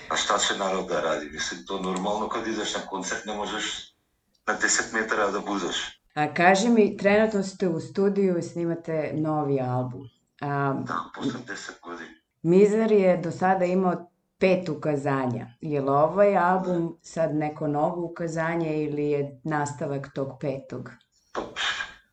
А 0.10 0.18
шта 0.18 0.40
ќе 0.42 0.58
народ 0.58 0.88
да 0.90 1.04
ради? 1.06 1.30
Мислам, 1.30 1.64
то 1.68 1.80
нормално 1.80 2.30
кога 2.30 2.50
идеш 2.50 2.76
на 2.76 2.86
концерт 2.86 3.26
не 3.26 3.34
можеш 3.34 3.94
на 4.48 4.58
10 4.58 4.94
метра 4.94 5.28
да 5.32 5.42
бузаш. 5.42 6.02
А 6.16 6.34
кажи 6.34 6.70
ми, 6.70 6.98
тренутно 6.98 7.44
сте 7.44 7.68
у 7.68 7.80
студију 7.80 8.40
и 8.40 8.44
снимате 8.44 9.14
нови 9.16 9.60
албум. 9.60 10.10
А, 10.42 10.74
да, 10.74 11.12
после 11.14 11.40
10 11.40 11.82
години. 11.82 12.16
Мизери 12.44 13.04
е 13.04 13.18
до 13.18 13.32
сада 13.32 13.66
имао 13.66 14.10
pet 14.40 14.70
ukazanja. 14.70 15.48
Je 15.62 15.82
li 15.82 15.90
ovaj 15.90 16.38
album 16.38 16.98
sad 17.02 17.36
neko 17.36 17.68
novo 17.68 18.06
ukazanje 18.06 18.84
ili 18.84 19.10
je 19.10 19.42
nastavak 19.44 20.08
tog 20.14 20.38
petog? 20.40 20.90
Pa, 21.34 21.42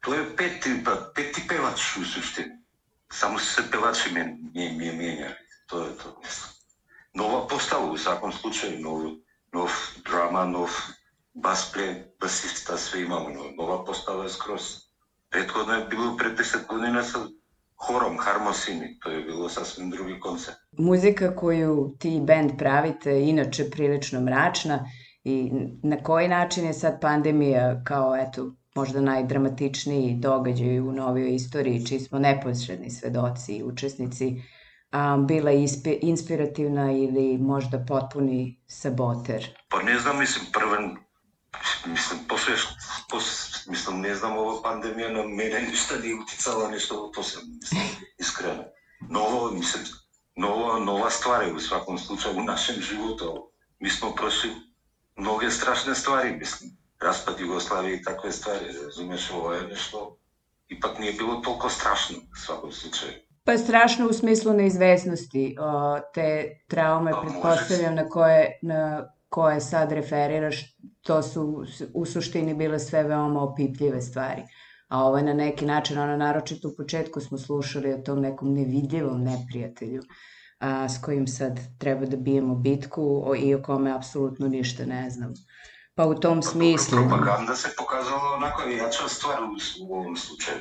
to 0.00 0.14
je 0.14 0.36
peti, 0.36 0.82
pa, 0.84 1.12
peti 1.14 1.42
pevač 1.48 1.96
u 2.00 2.04
suštini. 2.04 2.56
Samo 3.12 3.38
se 3.38 3.62
pevači 3.70 4.10
menjali. 4.12 5.34
To 5.66 5.84
je 5.84 5.96
to. 5.96 6.20
Nova 7.14 7.46
postava 7.46 7.90
u 7.90 7.96
svakom 7.96 8.32
slučaju, 8.32 8.80
nov, 8.80 9.00
nov 9.52 9.70
drama, 10.04 10.44
nov 10.44 10.68
bas 11.34 11.72
play, 11.74 12.04
basista, 12.20 12.76
sve 12.76 13.02
imamo. 13.02 13.28
No, 13.28 13.50
nova 13.56 13.84
postava 13.84 14.24
je 14.24 14.30
skroz. 14.30 14.62
Prethodno 15.30 15.74
je 15.74 15.84
bilo 15.84 16.16
pre 16.16 16.30
10 16.30 16.66
godina 16.66 17.02
sa 17.02 17.18
horom 17.76 18.18
Harmosini. 18.18 18.98
To 19.02 19.10
je 19.10 19.22
bilo 19.22 19.48
sasvim 19.48 19.90
drugi 19.90 20.20
koncert. 20.20 20.56
Muzika 20.78 21.36
koju 21.36 21.96
ti 21.98 22.20
band 22.26 22.50
pravite 22.58 23.10
je 23.10 23.28
inače 23.28 23.70
prilično 23.70 24.20
mračna 24.20 24.90
i 25.24 25.50
na 25.82 26.02
koji 26.02 26.28
način 26.28 26.66
je 26.66 26.72
sad 26.72 27.00
pandemija 27.00 27.82
kao 27.84 28.16
eto 28.16 28.52
možda 28.74 29.00
najdramatičniji 29.00 30.14
događaj 30.14 30.80
u 30.80 30.92
novoj 30.92 31.34
istoriji, 31.34 31.86
čiji 31.86 32.00
smo 32.00 32.18
neposredni 32.18 32.90
svedoci 32.90 33.56
i 33.56 33.64
učesnici, 33.64 34.42
a, 34.90 35.16
bila 35.16 35.50
ispi, 35.50 35.98
inspirativna 36.02 36.92
ili 36.92 37.38
možda 37.38 37.84
potpuni 37.88 38.60
saboter? 38.66 39.46
Pa 39.68 39.82
ne 39.82 39.98
znam, 39.98 40.18
mislim, 40.18 40.44
prven, 40.52 40.96
mislim, 41.86 42.20
posle, 42.28 42.54
pos, 43.10 43.24
mislim, 43.66 44.00
ne 44.00 44.14
znam, 44.14 44.38
ova 44.38 44.62
pandemija 44.62 45.08
na 45.08 45.22
mene 45.22 45.60
ništa 45.60 45.96
nije 45.96 46.14
uticala 46.14 46.70
nešto 46.70 47.12
posebno, 47.14 47.54
mislim, 47.60 47.82
iskreno. 48.18 48.64
Novo, 49.08 49.50
mislim, 49.50 49.84
nova, 50.36 50.78
nova 50.78 51.10
stvar 51.10 51.46
je 51.46 51.52
u 51.52 51.60
svakom 51.60 51.98
slučaju 51.98 52.38
u 52.38 52.42
našem 52.42 52.76
životu. 52.80 53.50
Mi 53.78 53.90
smo 53.90 54.14
prošli 54.14 54.50
mnoge 55.16 55.50
strašne 55.50 55.94
stvari, 55.94 56.36
mislim, 56.36 56.70
raspad 57.00 57.40
Jugoslavije 57.40 57.96
i 57.96 58.02
takve 58.02 58.32
stvari, 58.32 58.64
razumeš, 58.84 59.30
ovo 59.30 59.52
je 59.52 59.68
nešto, 59.68 60.18
ipak 60.68 60.98
nije 60.98 61.12
bilo 61.12 61.34
toliko 61.34 61.68
strašno 61.68 62.16
u 62.18 62.36
svakom 62.36 62.72
slučaju. 62.72 63.12
Pa 63.44 63.58
strašno 63.58 64.08
u 64.08 64.12
smislu 64.12 64.52
neizvesnosti, 64.52 65.56
o, 65.60 65.98
te 66.14 66.58
traume, 66.68 67.10
Pa, 67.10 67.20
pretpostavljam, 67.20 67.94
na 67.94 68.08
koje, 68.08 68.58
na 68.62 69.08
koje 69.28 69.60
sad 69.60 69.92
referiraš, 69.92 70.76
to 71.02 71.22
su 71.22 71.64
u 71.94 72.06
suštini 72.06 72.54
bile 72.54 72.78
sve 72.78 73.02
veoma 73.02 73.42
opipljive 73.42 74.02
stvari. 74.02 74.42
A 74.88 75.04
ovo 75.04 75.16
je 75.16 75.24
na 75.24 75.34
neki 75.34 75.66
način, 75.66 75.98
ono 75.98 76.16
naročito 76.16 76.68
u 76.68 76.76
početku 76.76 77.20
smo 77.20 77.38
slušali 77.38 77.92
o 77.92 77.98
tom 77.98 78.20
nekom 78.20 78.54
nevidljivom 78.54 79.22
neprijatelju 79.22 80.02
a, 80.58 80.88
s 80.88 81.00
kojim 81.02 81.26
sad 81.26 81.60
treba 81.78 82.06
da 82.06 82.16
bijemo 82.16 82.54
bitku 82.54 83.22
o, 83.26 83.34
i 83.34 83.54
o 83.54 83.62
kome 83.62 83.92
apsolutno 83.92 84.48
ništa 84.48 84.84
ne 84.84 85.10
znam. 85.10 85.34
Pa 85.94 86.06
u 86.06 86.14
tom 86.14 86.42
smislu... 86.42 86.98
Propaganda 86.98 87.54
se 87.56 87.68
pokazala 87.78 88.32
onako 88.36 88.62
jača 88.62 89.08
stvar 89.08 89.42
u, 89.42 89.56
u 89.80 89.94
ovom 89.94 90.16
slučaju. 90.16 90.58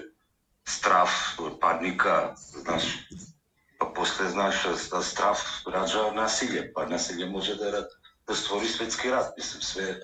Strah, 0.67 1.09
panika, 1.61 2.33
znaš. 2.37 2.83
Pa 3.79 3.85
posle 3.95 4.29
знаеш, 4.29 4.67
да 4.91 5.01
страв 5.01 5.37
раđа 5.73 5.99
насилје, 6.15 6.71
па 6.75 6.85
насилје 6.87 7.31
може 7.31 7.55
да, 7.55 7.83
да 8.27 8.35
створи 8.35 8.67
светски 8.67 9.11
рат. 9.11 9.33
Мислим, 9.37 9.61
све 9.61 9.99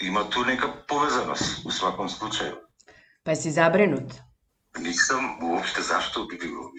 има 0.00 0.30
ту 0.30 0.44
нека 0.44 0.86
повезаност 0.86 1.64
у 1.66 1.70
сваком 1.70 2.08
случају. 2.08 2.58
Pa 3.24 3.34
si 3.34 3.50
zabrinut? 3.50 4.12
Нисам 4.78 5.44
уопште 5.44 5.82
зашто 5.82 6.26
би 6.26 6.38
било. 6.38 6.70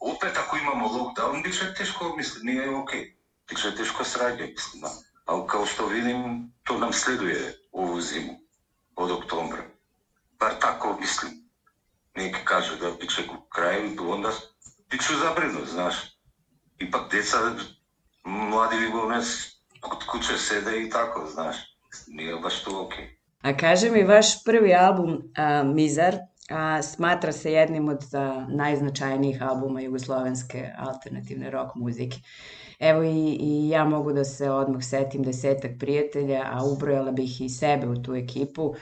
Опет 0.00 0.36
ако 0.36 0.56
имамо 0.56 0.88
локдаун, 0.88 1.42
бише 1.42 1.74
тешко, 1.74 2.14
мислам, 2.16 2.46
не 2.46 2.64
е 2.64 2.68
окей. 2.68 3.16
Бише 3.48 3.74
тешко 3.74 4.02
сраѓа, 4.04 4.52
мислам. 4.52 4.80
Да. 4.80 4.90
А 5.26 5.46
као 5.46 5.66
што 5.66 5.88
видим, 5.88 6.52
то 6.64 6.78
нам 6.78 6.92
следуе 6.92 7.56
ову 7.72 8.00
зиму, 8.00 8.38
од 8.96 9.10
октомбра. 9.10 9.64
Бар 10.38 10.54
тако, 10.60 10.96
мислим. 11.00 11.42
Неки 12.16 12.44
кажа 12.44 12.76
да 12.76 12.92
бише 12.92 13.26
крај, 13.50 13.98
онда 13.98 14.32
бише 14.90 15.16
забринут, 15.16 15.68
знаеш. 15.68 16.18
Ипак 16.78 17.10
деца, 17.10 17.56
млади 18.24 18.76
ви 18.76 18.88
го 18.88 19.08
нес, 19.10 19.55
код 19.80 20.04
куче 20.06 20.38
седе 20.38 20.76
и 20.76 20.90
тако, 20.90 21.26
знаеш. 21.26 21.56
Nije 22.08 22.36
baš 22.36 22.62
to 22.64 22.82
okej. 22.82 23.16
A 23.42 23.56
kaže 23.56 23.90
mi, 23.90 24.02
vaš 24.02 24.44
prvi 24.44 24.74
album 24.74 25.22
a, 25.36 25.62
Mizar 25.62 26.16
a, 26.50 26.82
smatra 26.82 27.32
se 27.32 27.52
jednim 27.52 27.88
od 27.88 28.14
a, 28.14 28.46
najznačajnijih 28.48 29.42
albuma 29.42 29.80
jugoslovenske 29.80 30.72
alternativne 30.78 31.50
rock 31.50 31.74
muzike. 31.74 32.16
Evo 32.78 33.02
i, 33.02 33.36
i 33.40 33.68
ja 33.68 33.84
mogu 33.84 34.12
da 34.12 34.24
se 34.24 34.50
odmah 34.50 34.84
setim 34.84 35.22
desetak 35.22 35.70
prijatelja, 35.78 36.42
a 36.52 36.64
ubrojala 36.64 37.12
bih 37.12 37.40
i 37.40 37.48
sebe 37.48 37.86
u 37.86 38.02
tu 38.02 38.14
ekipu, 38.14 38.74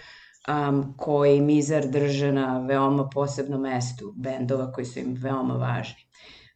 um, 0.48 0.94
koji 0.96 1.40
Mizar 1.40 1.86
drže 1.86 2.32
na 2.32 2.58
veoma 2.58 3.08
posebnom 3.08 3.60
mestu 3.60 4.12
bendova 4.16 4.72
koji 4.72 4.84
su 4.84 4.98
im 4.98 5.14
veoma 5.18 5.54
važni. 5.54 6.03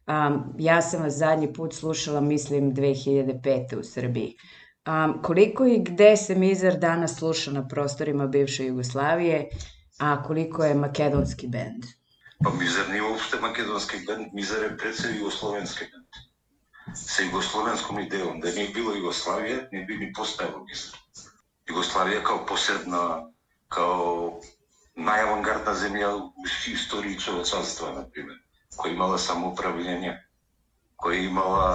Um, 0.09 0.55
ja 0.57 0.81
sam 0.81 1.03
vas 1.03 1.13
zadnji 1.13 1.53
put 1.53 1.73
slušala, 1.73 2.21
mislim, 2.21 2.73
2005. 2.73 3.75
u 3.79 3.83
Srbiji. 3.83 4.35
Um, 4.87 5.21
koliko 5.23 5.65
i 5.65 5.83
gde 5.83 6.17
se 6.17 6.35
Mizar 6.35 6.77
danas 6.77 7.17
sluša 7.17 7.51
na 7.51 7.67
prostorima 7.67 8.27
bivše 8.27 8.65
Jugoslavije, 8.65 9.49
a 9.99 10.23
koliko 10.23 10.63
je 10.63 10.73
makedonski 10.75 11.47
bend? 11.47 11.85
Pa 12.43 12.49
Mizar 12.49 12.89
nije 12.89 13.03
uopšte 13.03 13.39
makedonski 13.41 13.97
bend, 14.07 14.25
Mizar 14.33 14.63
je 14.63 14.77
predse 14.77 15.07
jugoslovenski 15.17 15.85
bend. 15.91 16.07
Sa 16.95 17.23
jugoslovenskom 17.23 17.99
idejom, 17.99 18.39
da 18.39 18.51
nije 18.51 18.69
bilo 18.69 18.95
Jugoslavije, 18.95 19.69
ne 19.71 19.85
bi 19.85 19.97
ni 19.97 20.13
postajalo 20.13 20.65
Mizar. 20.65 20.99
Jugoslavija 21.67 22.23
kao 22.23 22.45
posebna, 22.45 23.31
kao 23.67 24.39
najavangardna 24.95 25.75
zemlja 25.75 26.15
u 26.15 26.31
istoriji 26.73 27.19
čovečanstva, 27.19 27.91
na 27.93 28.09
primjer, 28.09 28.37
која 28.77 28.93
имала 28.93 29.17
самоуправување, 29.17 30.13
која 30.97 31.23
имала 31.25 31.69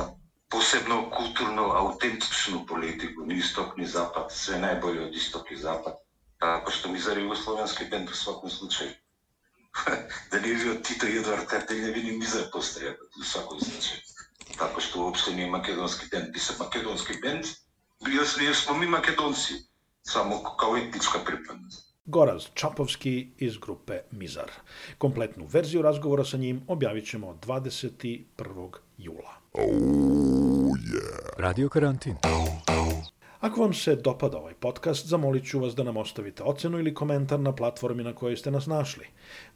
посебно 0.49 1.11
културно 1.11 1.71
аутентично 1.81 2.65
политику, 2.67 3.25
ни 3.27 3.39
исток 3.43 3.77
ни 3.77 3.87
запад, 3.87 4.33
све 4.33 4.61
најбоје 4.63 5.07
од 5.09 5.17
исток 5.23 5.51
и 5.51 5.57
запад. 5.57 6.01
така 6.41 6.71
што 6.71 6.89
ми 6.93 6.99
за 7.01 7.15
Југословенски 7.17 7.89
бенд 7.91 8.11
во 8.11 8.17
сваком 8.17 8.51
случај. 8.51 8.91
да 10.31 10.41
не 10.41 10.53
ви 10.53 10.71
од 10.71 10.83
Тито 10.85 11.07
и 11.07 11.17
Едвард 11.19 11.71
не 11.71 11.91
ви 11.93 12.03
ни 12.03 12.17
мизер 12.19 12.51
постреја 12.53 12.97
во 13.17 13.25
сваком 13.25 13.59
случај. 13.59 14.01
така 14.59 14.81
што 14.81 14.99
воопшто 14.99 15.33
не 15.33 15.45
е 15.45 15.51
македонски 15.51 16.09
бенд, 16.11 16.33
би 16.33 16.39
се 16.39 16.59
македонски 16.59 17.21
бенд, 17.21 17.47
ние 18.07 18.55
сме 18.55 18.79
ми 18.79 18.87
македонци, 18.87 19.67
само 20.03 20.43
како 20.43 20.77
етничка 20.77 21.25
припадност. 21.25 21.94
Goraz 22.07 22.45
Čapovski 22.55 23.29
iz 23.39 23.59
grupe 23.59 24.01
Mizar. 24.11 24.51
Kompletnu 24.99 25.47
verziju 25.53 25.83
razgovora 25.83 26.25
sa 26.25 26.37
njim 26.37 26.63
objavit 26.69 27.07
ćemo 27.07 27.39
21. 27.47 28.25
jula. 28.99 29.35
Oh, 29.53 29.63
yeah. 29.65 31.39
Radio 31.39 31.69
Karantin. 31.69 32.17
Ako 33.41 33.61
vam 33.61 33.75
se 33.75 33.97
dopada 33.97 34.39
ovaj 34.39 34.55
podcast, 34.55 35.07
zamolit 35.07 35.47
ću 35.47 35.61
vas 35.61 35.75
da 35.75 35.83
nam 35.83 35.97
ostavite 35.97 36.43
ocenu 36.43 36.79
ili 36.79 36.95
komentar 36.95 37.41
na 37.41 37.55
platformi 37.55 38.05
na 38.05 38.13
kojoj 38.13 38.37
ste 38.37 38.51
nas 38.51 38.67
našli. 38.67 39.07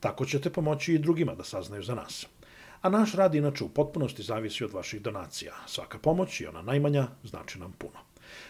Tako 0.00 0.24
ćete 0.24 0.50
pomoći 0.50 0.94
i 0.94 0.98
drugima 0.98 1.34
da 1.34 1.44
saznaju 1.44 1.82
za 1.82 1.94
nas. 1.94 2.26
A 2.82 2.88
naš 2.88 3.12
rad 3.14 3.34
inače 3.34 3.64
u 3.64 3.68
potpunosti 3.68 4.22
zavisi 4.22 4.64
od 4.64 4.72
vaših 4.72 5.02
donacija. 5.02 5.52
Svaka 5.66 5.98
pomoć 5.98 6.40
i 6.40 6.46
ona 6.46 6.62
najmanja 6.62 7.08
znači 7.24 7.58
nam 7.58 7.72
puno. 7.72 8.07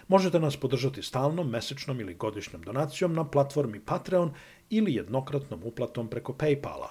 Možete 0.09 0.41
nas 0.41 0.57
podržati 0.57 1.03
stalnom, 1.03 1.51
mesečnom 1.51 2.01
ili 2.01 2.15
godišnjom 2.15 2.63
donacijom 2.63 3.13
na 3.13 3.25
platformi 3.25 3.81
Patreon 3.81 4.33
ili 4.71 4.95
jednokratnom 4.95 5.61
uplatom 5.65 6.09
preko 6.09 6.33
Paypala. 6.33 6.89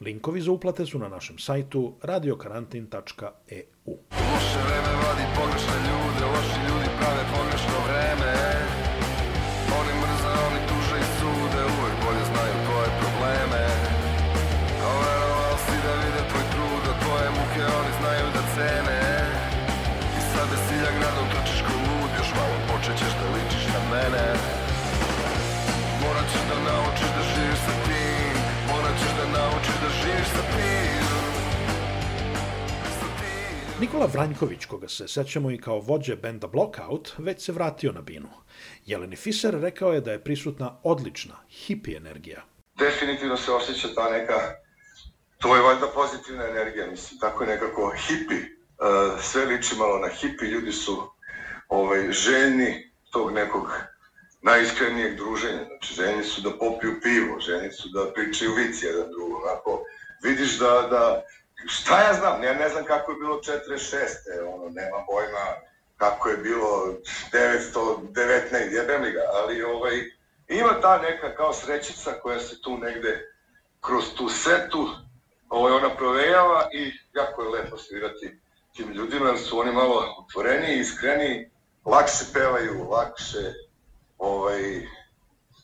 Linkovi 0.00 0.40
za 0.40 0.52
uplate 0.52 0.86
su 0.86 0.98
na 0.98 1.08
našem 1.08 1.38
sajtu 1.38 1.94
radiokarantin.eu. 2.02 3.96
Loše 4.10 4.58
vreme 4.66 4.92
vadi 5.02 5.24
pogrešne 5.36 5.76
ljude, 5.86 6.24
loši 6.26 6.60
ljudi 6.68 6.88
prave 6.98 7.24
pogrešno 7.34 7.69
Nikola 33.80 34.06
Vranjković, 34.06 34.64
koga 34.64 34.88
se 34.88 35.08
sećamo 35.08 35.50
i 35.50 35.58
kao 35.58 35.80
vođe 35.80 36.16
benda 36.16 36.46
Blockout, 36.46 37.12
već 37.18 37.44
se 37.44 37.52
vratio 37.52 37.92
na 37.92 38.00
binu. 38.00 38.28
Jeleni 38.86 39.16
Fiser 39.16 39.54
rekao 39.60 39.92
je 39.92 40.00
da 40.00 40.12
je 40.12 40.24
prisutna 40.24 40.80
odlična, 40.82 41.34
hippie 41.50 41.96
energija. 41.96 42.42
Definitivno 42.78 43.36
se 43.36 43.52
osjeća 43.52 43.88
ta 43.94 44.10
neka, 44.10 44.34
to 45.38 45.56
je 45.56 45.62
valjda 45.62 45.86
pozitivna 45.94 46.44
energija, 46.48 46.86
mislim, 46.90 47.20
tako 47.20 47.42
je 47.44 47.48
nekako 47.48 47.94
hippie. 48.06 48.56
Sve 49.20 49.44
liči 49.44 49.76
malo 49.76 49.98
na 49.98 50.08
hippie, 50.08 50.48
ljudi 50.48 50.72
su 50.72 51.10
ovaj, 51.68 52.12
željni 52.12 52.90
tog 53.12 53.32
nekog 53.32 53.72
najiskrenijeg 54.42 55.16
druženja. 55.16 55.64
Znači, 55.64 55.94
željni 55.94 56.24
su 56.24 56.40
da 56.40 56.58
popiju 56.58 57.00
pivo, 57.02 57.40
željni 57.40 57.72
su 57.72 57.88
da 57.88 58.12
pričaju 58.12 58.54
vici 58.54 58.86
jedan 58.86 59.10
drugom. 59.10 59.42
Ako 59.58 59.82
vidiš 60.22 60.58
da, 60.58 60.88
da 60.90 61.22
šta 61.66 62.02
ja 62.02 62.14
znam, 62.14 62.42
ja 62.42 62.54
ne 62.54 62.68
znam 62.68 62.84
kako 62.84 63.12
je 63.12 63.18
bilo 63.18 63.36
46. 63.36 64.54
ono, 64.54 64.68
nema 64.68 65.04
pojma 65.06 65.70
kako 65.96 66.28
je 66.28 66.36
bilo 66.36 66.94
919, 67.32 68.72
jebem 68.72 69.02
li 69.02 69.12
ga, 69.12 69.22
ali 69.34 69.62
ovaj, 69.62 69.96
ima 70.48 70.80
ta 70.80 70.98
neka 70.98 71.34
kao 71.34 71.52
srećica 71.52 72.12
koja 72.22 72.40
se 72.40 72.60
tu 72.62 72.78
negde 72.78 73.32
kroz 73.80 74.04
tu 74.16 74.28
setu, 74.28 74.88
ovaj, 75.48 75.72
ona 75.72 75.96
provejava 75.96 76.68
i 76.72 76.92
jako 77.14 77.42
je 77.42 77.48
lepo 77.48 77.78
svirati 77.78 78.40
tim 78.76 78.92
ljudima, 78.92 79.28
jer 79.28 79.38
su 79.38 79.58
oni 79.58 79.72
malo 79.72 80.16
otvoreni, 80.18 80.78
iskreni, 80.78 81.50
lakše 81.84 82.24
pevaju, 82.32 82.88
lakše, 82.90 83.52
ovaj, 84.18 84.86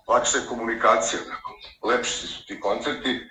lakše 0.09 0.39
komunikacija, 0.49 1.21
lepši 1.83 2.27
su 2.27 2.47
ti 2.47 2.61
koncerti, 2.61 3.29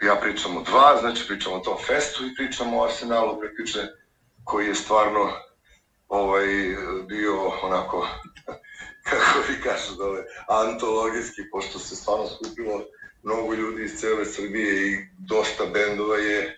ja 0.00 0.16
pričam 0.16 0.56
o 0.56 0.62
dva, 0.62 0.96
znači 1.00 1.26
pričam 1.28 1.52
o 1.52 1.58
tom 1.58 1.76
festu 1.86 2.26
i 2.26 2.34
pričam 2.34 2.74
o 2.74 2.84
Arsenalu 2.84 3.40
prekriče 3.40 3.78
koji 4.44 4.66
je 4.66 4.74
stvarno 4.74 5.32
ovaj, 6.08 6.46
bio 7.08 7.48
onako, 7.62 8.08
kako 9.10 9.38
vi 9.48 9.62
kažu 9.62 9.94
dole, 9.98 10.24
antologijski, 10.48 11.42
pošto 11.52 11.78
se 11.78 11.96
stvarno 11.96 12.26
skupilo 12.26 12.84
mnogo 13.22 13.54
ljudi 13.54 13.84
iz 13.84 14.00
cele 14.00 14.24
Srbije 14.24 14.92
i 14.92 14.98
dosta 15.18 15.66
bendova 15.66 16.16
je 16.16 16.56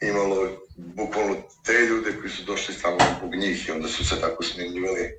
imalo 0.00 0.48
bukvalno 0.76 1.36
te 1.64 1.72
ljude 1.72 2.12
koji 2.20 2.30
su 2.30 2.44
došli 2.44 2.74
samo 2.74 2.96
zbog 3.18 3.34
njih 3.34 3.68
i 3.68 3.72
onda 3.72 3.88
su 3.88 4.04
se 4.04 4.20
tako 4.20 4.42
smenjivali. 4.42 5.00
E, 5.00 5.12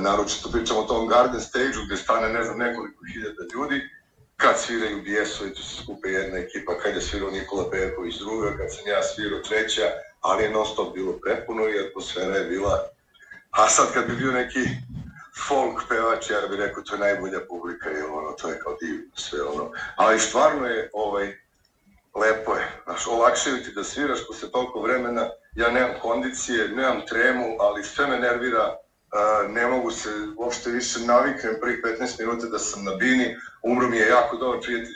naročito 0.00 0.50
pričamo 0.50 0.80
o 0.80 0.86
tom 0.86 1.08
Garden 1.08 1.40
Stage-u 1.40 1.86
gde 1.86 1.96
stane 1.96 2.28
ne 2.28 2.44
znam 2.44 2.58
nekoliko 2.58 3.04
hiljada 3.12 3.42
ljudi 3.54 3.82
kad 4.42 4.60
sviraju 4.60 5.02
Bijesovi, 5.02 5.54
tu 5.54 5.62
se 5.62 5.82
skupe 5.82 6.08
jedna 6.08 6.38
ekipa, 6.38 6.78
kad 6.78 6.94
je 6.94 7.00
svirao 7.00 7.30
Nikola 7.30 7.70
Perković 7.70 8.18
druga, 8.18 8.56
kad 8.56 8.74
sam 8.74 8.86
ja 8.86 9.02
svirao 9.02 9.40
treća, 9.40 9.82
ali 10.20 10.42
je 10.42 10.50
non 10.50 10.66
stop 10.66 10.94
bilo 10.94 11.12
prepuno 11.12 11.68
i 11.68 11.86
atmosfera 11.86 12.36
je 12.36 12.44
bila... 12.44 12.88
A 13.50 13.68
sad 13.68 13.92
kad 13.94 14.06
bi 14.06 14.16
bio 14.16 14.32
neki 14.32 14.64
folk 15.48 15.82
pevač, 15.88 16.30
ja 16.30 16.48
bih 16.50 16.58
rekao 16.58 16.82
to 16.82 16.94
je 16.94 16.98
najbolja 16.98 17.40
publika 17.48 17.90
i 17.90 18.02
ono, 18.02 18.32
to 18.32 18.48
je 18.48 18.58
kao 18.58 18.76
divno 18.80 19.16
sve 19.16 19.42
ono. 19.42 19.70
Ali 19.96 20.18
stvarno 20.18 20.66
je, 20.66 20.90
ovaj, 20.92 21.36
lepo 22.14 22.54
je, 22.54 22.68
znaš, 22.84 23.06
olakšaju 23.06 23.64
ti 23.64 23.72
da 23.72 23.84
sviraš 23.84 24.26
posle 24.26 24.50
toliko 24.50 24.80
vremena, 24.80 25.28
ja 25.54 25.70
nemam 25.70 25.94
kondicije, 26.02 26.68
nemam 26.68 27.06
tremu, 27.08 27.56
ali 27.60 27.84
sve 27.84 28.06
me 28.06 28.18
nervira 28.18 28.76
ne 29.48 29.66
mogu 29.66 29.90
se 29.90 30.08
uopšte 30.36 30.70
više 30.70 31.00
naviknem 31.00 31.54
prvih 31.60 31.78
15 32.00 32.20
minuta 32.20 32.46
da 32.46 32.58
sam 32.58 32.84
na 32.84 32.94
bini, 32.94 33.36
umro 33.62 33.88
mi 33.88 33.96
je 33.96 34.08
jako 34.08 34.36
dobar 34.36 34.60
prijatelj 34.60 34.94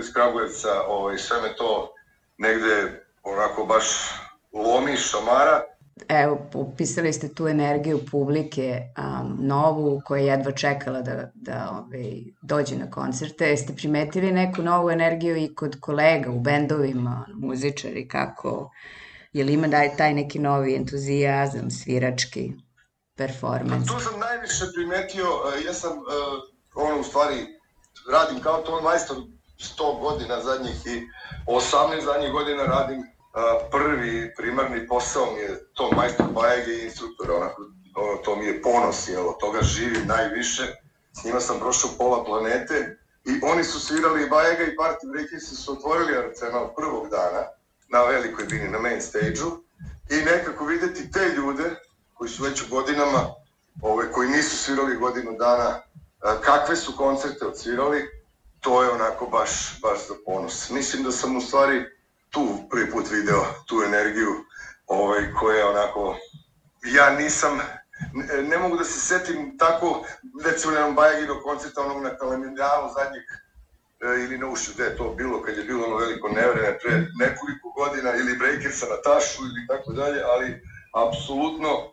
iz 0.00 0.12
Kragujevca, 0.12 0.82
ovaj, 0.88 1.18
sve 1.18 1.42
me 1.42 1.56
to 1.56 1.94
negde 2.38 3.04
onako 3.22 3.64
baš 3.64 3.84
lomi, 4.52 4.96
šamara. 4.96 5.62
Evo, 6.08 6.48
upisali 6.54 7.12
ste 7.12 7.28
tu 7.28 7.48
energiju 7.48 8.00
publike 8.10 8.82
um, 8.98 9.38
novu 9.40 10.02
koja 10.04 10.20
je 10.20 10.26
jedva 10.26 10.52
čekala 10.52 11.02
da, 11.02 11.30
da 11.34 11.70
ovaj, 11.70 12.22
dođe 12.42 12.76
na 12.76 12.90
koncerte. 12.90 13.48
Jeste 13.48 13.72
primetili 13.76 14.32
neku 14.32 14.62
novu 14.62 14.90
energiju 14.90 15.36
i 15.36 15.54
kod 15.54 15.80
kolega 15.80 16.30
u 16.30 16.40
bendovima, 16.40 17.26
muzičari, 17.34 18.08
kako, 18.08 18.70
je 19.32 19.44
li 19.44 19.52
ima 19.52 19.68
taj 19.96 20.14
neki 20.14 20.38
novi 20.38 20.74
entuzijazam, 20.74 21.70
svirački, 21.70 22.52
performans? 23.18 23.86
Tu 23.88 24.00
sam 24.00 24.20
najviše 24.20 24.64
primetio, 24.74 25.26
uh, 25.26 25.64
ja 25.66 25.74
sam, 25.74 25.98
uh, 25.98 26.04
ono 26.74 27.00
u 27.00 27.04
stvari, 27.04 27.46
radim 28.12 28.42
kao 28.42 28.62
ton 28.62 28.82
majstor 28.82 29.16
100 29.58 30.00
godina 30.00 30.40
zadnjih 30.40 30.86
i 30.86 31.02
18 31.46 32.04
zadnjih 32.04 32.32
godina 32.32 32.64
radim 32.64 33.02
prvi 33.70 34.34
primarni 34.36 34.86
posao 34.86 35.26
mi 35.32 35.40
je 35.40 35.72
to 35.74 35.90
majstor 35.96 36.26
bajege 36.26 36.72
i 36.72 36.84
instruktor, 36.84 37.30
onako, 37.30 37.62
ono, 37.96 38.16
to 38.16 38.36
mi 38.36 38.46
je 38.46 38.62
ponos, 38.62 39.08
jel, 39.08 39.28
od 39.28 39.38
toga 39.38 39.62
živim 39.62 40.06
najviše, 40.06 40.62
s 41.12 41.24
njima 41.24 41.40
sam 41.40 41.58
prošao 41.58 41.90
pola 41.98 42.24
planete 42.24 42.98
i 43.24 43.40
oni 43.42 43.64
su 43.64 43.80
svirali 43.80 44.28
bajega 44.30 44.64
i 44.64 44.76
Party 44.76 45.12
Breakers 45.12 45.64
su 45.64 45.72
otvorili 45.72 46.18
Arsenal 46.18 46.74
prvog 46.74 47.08
dana 47.10 47.42
na 47.88 48.02
velikoj 48.02 48.44
bini, 48.44 48.68
na 48.68 48.78
main 48.78 49.02
stage-u 49.02 49.50
i 50.10 50.16
nekako 50.24 50.64
videti 50.64 51.10
te 51.12 51.28
ljude 51.36 51.64
koji 52.18 52.30
su 52.30 52.42
već 52.42 52.62
u 52.62 52.66
godinama, 52.70 53.20
ove, 53.82 54.12
koji 54.12 54.28
nisu 54.28 54.56
svirali 54.56 54.96
godinu 54.96 55.32
dana, 55.38 55.80
kakve 56.40 56.76
su 56.76 56.96
koncerte 56.96 57.46
odsvirali, 57.46 58.08
to 58.60 58.82
je 58.82 58.90
onako 58.90 59.26
baš, 59.26 59.80
baš 59.82 60.08
za 60.08 60.14
ponos. 60.26 60.70
Mislim 60.70 61.02
da 61.02 61.12
sam 61.12 61.36
u 61.36 61.40
stvari 61.40 61.84
tu 62.30 62.48
prvi 62.70 62.90
put 62.90 63.10
video 63.10 63.44
tu 63.66 63.82
energiju 63.86 64.34
ovaj, 64.86 65.32
koja 65.40 65.68
onako, 65.68 66.16
ja 66.82 67.10
nisam, 67.10 67.60
ne, 68.12 68.42
ne 68.42 68.58
mogu 68.58 68.76
da 68.76 68.84
se 68.84 69.00
setim 69.00 69.58
tako, 69.58 70.04
recimo 70.44 70.72
na 70.72 70.90
Bajagino 70.90 71.42
koncerta 71.42 71.80
onog 71.80 72.02
na 72.02 72.16
Kalemendanu 72.16 72.88
zadnjeg 72.94 73.22
e, 74.00 74.24
ili 74.24 74.38
na 74.38 74.46
ušu, 74.48 74.72
gde 74.74 74.84
je 74.84 74.96
to 74.96 75.14
bilo, 75.14 75.42
kad 75.42 75.56
je 75.56 75.64
bilo 75.64 75.86
ono 75.86 75.96
veliko 75.96 76.28
nevreme 76.28 76.78
pre 76.78 77.06
nekoliko 77.20 77.70
godina, 77.76 78.14
ili 78.16 78.38
Breakersa 78.38 78.86
na 78.86 79.02
Tašu 79.02 79.42
ili 79.42 79.66
tako 79.68 79.92
dalje, 79.92 80.22
ali 80.22 80.62
apsolutno, 80.94 81.92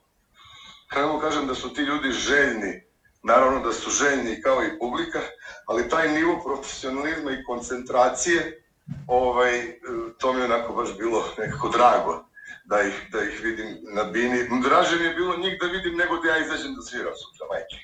kako 0.95 1.19
kažem 1.19 1.47
da 1.47 1.55
su 1.55 1.73
ti 1.73 1.81
ljudi 1.81 2.11
željni, 2.11 2.83
naravno 3.23 3.59
da 3.59 3.73
su 3.73 3.89
željni 3.89 4.41
kao 4.41 4.63
i 4.63 4.79
publika, 4.79 5.19
ali 5.67 5.89
taj 5.89 6.11
nivo 6.11 6.41
profesionalizma 6.45 7.31
i 7.31 7.43
koncentracije, 7.43 8.63
ovaj, 9.07 9.79
to 10.19 10.33
mi 10.33 10.39
je 10.39 10.45
onako 10.45 10.73
baš 10.73 10.97
bilo 10.97 11.23
nekako 11.37 11.69
drago 11.69 12.25
da 12.65 12.81
ih, 12.81 12.93
da 13.11 13.23
ih 13.23 13.41
vidim 13.43 13.67
na 13.95 14.03
bini. 14.03 14.37
Draže 14.63 14.95
mi 14.99 15.05
je 15.05 15.13
bilo 15.13 15.37
njih 15.37 15.53
da 15.61 15.67
vidim 15.67 15.95
nego 15.97 16.17
da 16.17 16.29
ja 16.29 16.45
izađem 16.45 16.75
da 16.75 16.81
sviram 16.81 17.13
sutra, 17.23 17.45
majke. 17.51 17.77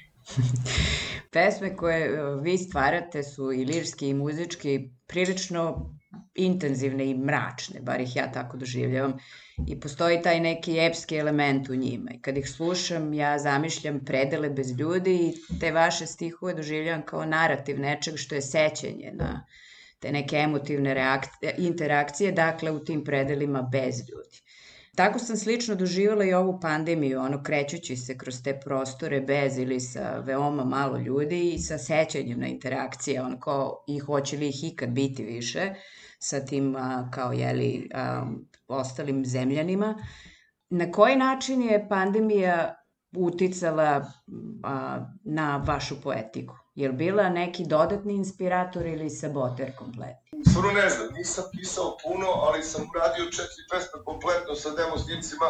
Pesme 1.34 1.76
koje 1.76 2.06
e, 2.06 2.36
vi 2.42 2.58
stvarate 2.58 3.24
su 3.24 3.52
i 3.52 3.66
lirski 3.66 4.10
i 4.10 4.14
muzički 4.14 4.80
prilično 5.08 5.96
intenzivne 6.36 7.06
i 7.10 7.18
mračne, 7.18 7.82
bar 7.82 8.02
ih 8.02 8.16
ja 8.16 8.32
tako 8.32 8.58
doživljavam. 8.58 9.14
I 9.68 9.80
postoji 9.80 10.22
taj 10.22 10.40
neki 10.40 10.80
epski 10.80 11.18
element 11.18 11.70
u 11.70 11.76
njima. 11.76 12.12
I 12.12 12.22
kad 12.22 12.38
ih 12.38 12.50
slušam, 12.50 13.14
ja 13.14 13.40
zamišljam 13.40 14.00
predele 14.06 14.50
bez 14.50 14.80
ljudi 14.80 15.16
i 15.16 15.60
te 15.60 15.72
vaše 15.72 16.06
stihove 16.06 16.54
doživljavam 16.54 17.02
kao 17.02 17.26
narativ 17.26 17.80
nečeg 17.80 18.18
što 18.18 18.36
je 18.36 18.42
sećanje 18.42 19.12
na 19.14 19.46
te 20.00 20.12
neke 20.12 20.36
emotivne 20.36 20.94
reakcije, 20.94 21.56
interakcije, 21.58 22.32
dakle 22.32 22.72
u 22.72 22.80
tim 22.80 23.04
predelima 23.04 23.62
bez 23.62 24.00
ljudi. 24.10 24.42
Tako 24.96 25.20
sam 25.20 25.38
slično 25.38 25.76
doživala 25.76 26.26
i 26.26 26.34
ovu 26.34 26.60
pandemiju, 26.62 27.20
ono 27.20 27.44
krećući 27.44 27.96
se 27.96 28.18
kroz 28.18 28.42
te 28.44 28.60
prostore 28.60 29.22
bez 29.22 29.58
ili 29.58 29.80
sa 29.80 30.20
veoma 30.20 30.66
malo 30.66 30.98
ljudi 30.98 31.52
i 31.52 31.60
sa 31.60 31.78
sećanjem 31.78 32.40
na 32.40 32.48
interakcije, 32.48 33.22
ono 33.22 33.40
kao 33.40 33.84
i 33.88 34.00
hoće 34.00 34.38
li 34.38 34.48
ih 34.50 34.64
ikad 34.64 34.90
biti 34.90 35.24
više 35.24 35.74
sa 36.24 36.40
tim 36.40 36.76
kao 37.12 37.32
jeli 37.32 37.90
ostalim 38.68 39.26
zemljanima. 39.26 39.96
Na 40.70 40.92
koji 40.92 41.16
način 41.16 41.62
je 41.62 41.88
pandemija 41.90 42.76
uticala 43.16 44.12
na 45.24 45.64
vašu 45.68 46.02
poetiku? 46.02 46.56
Je 46.76 46.88
li 46.88 46.96
bila 46.96 47.30
neki 47.30 47.66
dodatni 47.68 48.14
inspirator 48.14 48.86
ili 48.86 49.10
saboter 49.10 49.76
kompletni? 49.76 50.44
Stvarno 50.50 50.72
ne 50.72 50.90
znam, 50.90 51.08
nisam 51.14 51.44
pisao 51.52 51.98
puno, 52.04 52.28
ali 52.28 52.64
sam 52.64 52.82
uradio 52.90 53.26
četiri 53.26 53.64
pesme 53.72 54.04
kompletno 54.06 54.56
sa 54.56 54.70
demo 54.70 54.98
snimcima. 54.98 55.46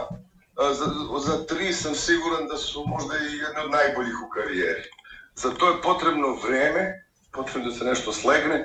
Za, 0.80 0.86
za 1.28 1.46
tri 1.46 1.74
sam 1.74 1.96
siguran 1.96 2.48
da 2.48 2.58
su 2.58 2.84
možda 2.88 3.14
i 3.18 3.38
jedne 3.44 3.62
od 3.66 3.72
najboljih 3.72 4.18
u 4.26 4.30
karijeri. 4.30 4.84
Za 5.36 5.50
to 5.50 5.70
je 5.70 5.82
potrebno 5.82 6.28
vreme, 6.46 6.82
potrebno 7.32 7.70
da 7.70 7.76
se 7.76 7.86
nešto 7.86 8.14
slegne. 8.14 8.58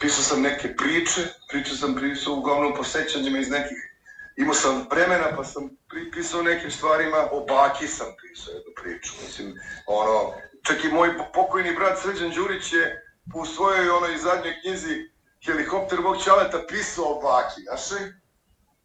Pisao 0.00 0.22
sam 0.22 0.42
neke 0.42 0.76
priče, 0.76 1.20
priče 1.48 1.76
sam 1.76 1.94
pisao 1.94 2.34
uglavnom 2.34 2.74
po 2.76 2.84
sećanjima 2.84 3.38
iz 3.38 3.50
nekih 3.50 3.94
imao 4.36 4.54
sam 4.54 4.86
vremena 4.90 5.36
pa 5.36 5.44
sam 5.44 5.70
pisao 6.12 6.42
nekim 6.42 6.70
stvarima, 6.70 7.28
o 7.32 7.46
baki 7.46 7.88
sam 7.88 8.06
pisao 8.22 8.54
jednu 8.54 8.72
priču, 8.82 9.12
mislim, 9.24 9.54
ono, 9.86 10.32
čak 10.62 10.84
i 10.84 10.88
moj 10.88 11.10
pokojni 11.34 11.74
brat 11.74 11.98
Srđan 12.02 12.30
Đurić 12.30 12.72
je 12.72 13.02
u 13.34 13.46
svojoj 13.46 13.90
onoj 13.90 14.16
zadnjoj 14.16 14.54
knjizi 14.60 14.94
Helikopter 15.46 16.00
Bog 16.00 16.24
Čaleta 16.24 16.64
pisao 16.68 17.04
o 17.04 17.20
baki 17.22 17.60
našoj 17.70 18.12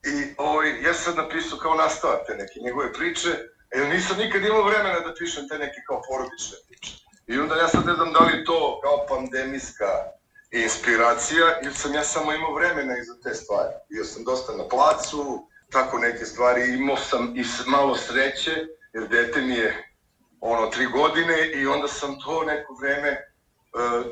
i 0.04 0.34
ovaj, 0.38 0.82
ja 0.82 0.94
sam 0.94 1.16
napisao 1.16 1.58
kao 1.58 1.76
nastavak 1.76 2.20
te 2.28 2.34
neke 2.36 2.60
njegove 2.66 2.94
priče, 2.94 3.30
jer 3.76 3.88
nisam 3.90 4.18
nikad 4.18 4.44
imao 4.44 4.64
vremena 4.64 5.00
da 5.00 5.14
pišem 5.20 5.50
te 5.50 5.58
neke 5.58 5.80
kao 5.88 6.02
porodične 6.08 6.58
priče. 6.68 6.94
I 7.28 7.40
onda 7.40 7.56
ja 7.56 7.68
sad 7.68 7.86
ne 7.86 7.94
znam 7.94 8.14
da 8.14 8.20
li 8.20 8.46
to 8.46 8.80
kao 8.84 9.06
pandemijska 9.10 9.86
inspiracija, 10.52 11.60
ili 11.64 11.74
sam 11.74 11.94
ja 11.94 12.04
samo 12.04 12.34
imao 12.34 12.54
vremena 12.54 12.98
i 12.98 13.04
za 13.04 13.14
te 13.24 13.34
stvari. 13.34 13.74
Bio 13.90 14.04
sam 14.04 14.24
dosta 14.24 14.54
na 14.54 14.68
placu, 14.68 15.48
tako 15.72 15.98
neke 15.98 16.26
stvari, 16.26 16.74
imao 16.74 16.98
sam 16.98 17.34
i 17.38 17.44
malo 17.68 17.96
sreće, 17.96 18.52
jer 18.94 19.08
dete 19.08 19.42
mi 19.42 19.54
je 19.54 19.94
ono 20.42 20.68
tri 20.68 20.86
godine 20.86 21.52
i 21.54 21.68
onda 21.68 21.88
sam 21.88 22.20
to 22.20 22.44
neko 22.44 22.74
vreme 22.82 23.08
e, 23.08 23.20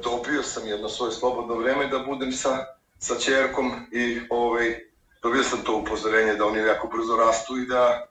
dobio 0.04 0.44
sam 0.44 0.68
jedno 0.68 0.90
svoje 0.90 1.12
slobodno 1.12 1.56
vreme 1.56 1.88
da 1.88 2.00
budem 2.00 2.32
sa, 2.32 2.66
sa 3.00 3.16
čerkom 3.16 3.72
i 3.92 4.22
ovaj, 4.30 4.80
dobio 5.24 5.44
sam 5.44 5.64
to 5.64 5.76
upozorenje 5.76 6.34
da 6.34 6.46
oni 6.46 6.60
jako 6.60 6.88
brzo 6.88 7.18
rastu 7.18 7.58
i 7.58 7.66
da 7.66 8.08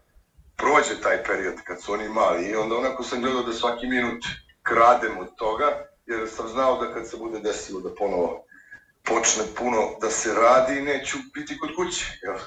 prođe 0.56 1.00
taj 1.02 1.24
period 1.24 1.54
kad 1.64 1.82
su 1.82 1.92
oni 1.92 2.08
mali 2.08 2.46
i 2.46 2.56
onda 2.56 2.76
onako 2.76 3.02
sam 3.02 3.20
gledao 3.20 3.42
da 3.42 3.52
svaki 3.52 3.86
minut 3.86 4.24
kradem 4.62 5.18
od 5.18 5.36
toga 5.36 5.86
jer 6.06 6.28
sam 6.28 6.48
znao 6.48 6.84
da 6.84 6.94
kad 6.94 7.08
se 7.08 7.16
bude 7.16 7.40
desilo 7.40 7.80
da 7.80 7.94
ponovo 7.94 8.44
počne 9.04 9.44
puno 9.58 9.98
da 10.00 10.10
se 10.10 10.34
radi 10.34 10.80
neću 10.80 11.18
biti 11.34 11.58
kod 11.58 11.70
kuće. 11.76 12.18
Jel? 12.22 12.38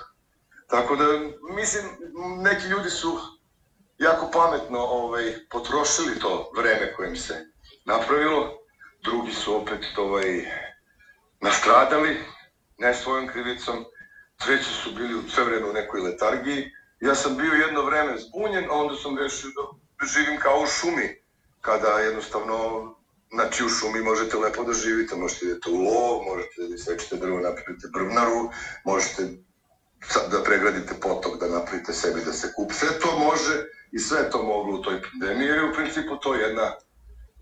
Tako 0.68 0.96
da, 0.96 1.06
mislim, 1.56 1.86
neki 2.44 2.68
ljudi 2.68 2.90
su 2.90 3.20
jako 3.98 4.32
pametno 4.32 4.80
ovaj, 4.80 5.34
potrošili 5.50 6.20
to 6.20 6.52
vreme 6.58 6.94
kojim 6.94 7.16
se 7.16 7.46
napravilo, 7.86 8.58
drugi 9.04 9.34
su 9.34 9.56
opet 9.56 9.86
ovaj, 9.98 10.46
nastradali, 11.42 12.18
ne 12.78 12.94
svojom 12.94 13.28
krivicom, 13.28 13.86
treći 14.46 14.70
su 14.84 14.92
bili 14.92 15.16
u 15.16 15.30
sve 15.30 15.44
vreme 15.44 15.70
u 15.70 15.74
nekoj 15.74 16.02
letargiji. 16.02 16.72
Ja 17.00 17.16
sam 17.16 17.38
bio 17.38 17.54
jedno 17.54 17.84
vreme 17.84 18.18
zbunjen, 18.18 18.66
a 18.70 18.74
onda 18.74 18.96
sam 18.96 19.18
rešio 19.18 19.50
da 19.50 20.06
živim 20.06 20.40
kao 20.40 20.60
u 20.60 20.68
šumi, 20.68 21.24
kada 21.62 21.88
jednostavno 21.88 22.56
Znači 23.32 23.66
u 23.66 23.70
šumi 23.70 24.02
možete 24.02 24.38
lepo 24.38 24.64
da 24.64 24.74
živite, 24.74 25.16
možete 25.16 25.46
da 25.46 25.52
idete 25.52 25.70
u 25.70 25.78
lov, 25.78 26.24
možete 26.24 26.68
da 26.68 26.76
isečete 26.76 27.16
drvo, 27.16 27.40
napravite 27.40 27.88
brvnaru, 27.94 28.50
možete 28.86 29.22
da 30.32 30.44
pregradite 30.44 30.94
potok, 31.02 31.40
da 31.40 31.48
napravite 31.48 31.94
sebi 31.94 32.22
da 32.26 32.34
se 32.34 32.54
kup. 32.56 32.72
Sve 32.72 32.90
to 33.00 33.20
može 33.20 33.56
i 33.92 34.00
sve 34.00 34.30
to 34.30 34.44
moglo 34.44 34.80
u 34.80 34.82
toj 34.82 35.02
pandemiji, 35.02 35.48
jer 35.48 35.66
u 35.66 35.74
principu 35.74 36.18
to 36.18 36.34
je 36.36 36.48
jedna 36.48 36.72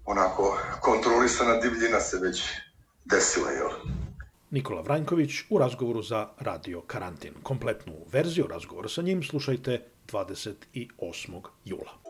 onako 0.06 0.58
kontrolisana 0.82 1.60
divljina 1.60 2.00
se 2.00 2.18
već 2.18 2.44
desila, 3.06 3.50
jel? 3.50 3.70
Nikola 4.52 4.82
Vranjković 4.82 5.32
u 5.50 5.58
razgovoru 5.58 6.02
za 6.02 6.30
Radio 6.40 6.82
Karantin. 6.82 7.34
Kompletnu 7.44 7.94
verziju 8.12 8.48
razgovora 8.48 8.90
sa 8.90 9.02
njim 9.02 9.24
slušajte 9.24 9.86
28. 10.08 11.42
jula. 11.66 12.07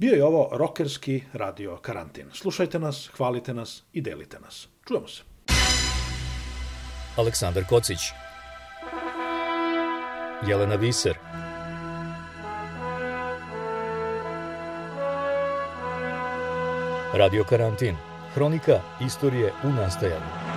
Bio 0.00 0.14
je 0.14 0.24
ovo 0.24 0.48
rokerski 0.52 1.22
radio 1.32 1.76
karantin. 1.76 2.26
Slušajte 2.32 2.78
nas, 2.78 3.10
hvalite 3.16 3.54
nas 3.54 3.82
i 3.92 4.00
delite 4.00 4.40
nas. 4.40 4.68
Čujemo 4.88 5.08
se. 5.08 5.22
Aleksandar 7.16 7.64
Kocić 7.68 7.98
Jelena 10.48 10.74
Viser 10.74 11.14
Radio 17.14 17.44
Karantin. 17.44 17.96
Hronika 18.34 18.80
istorije 19.06 19.52
u 19.64 19.68
nastajanju. 19.68 20.49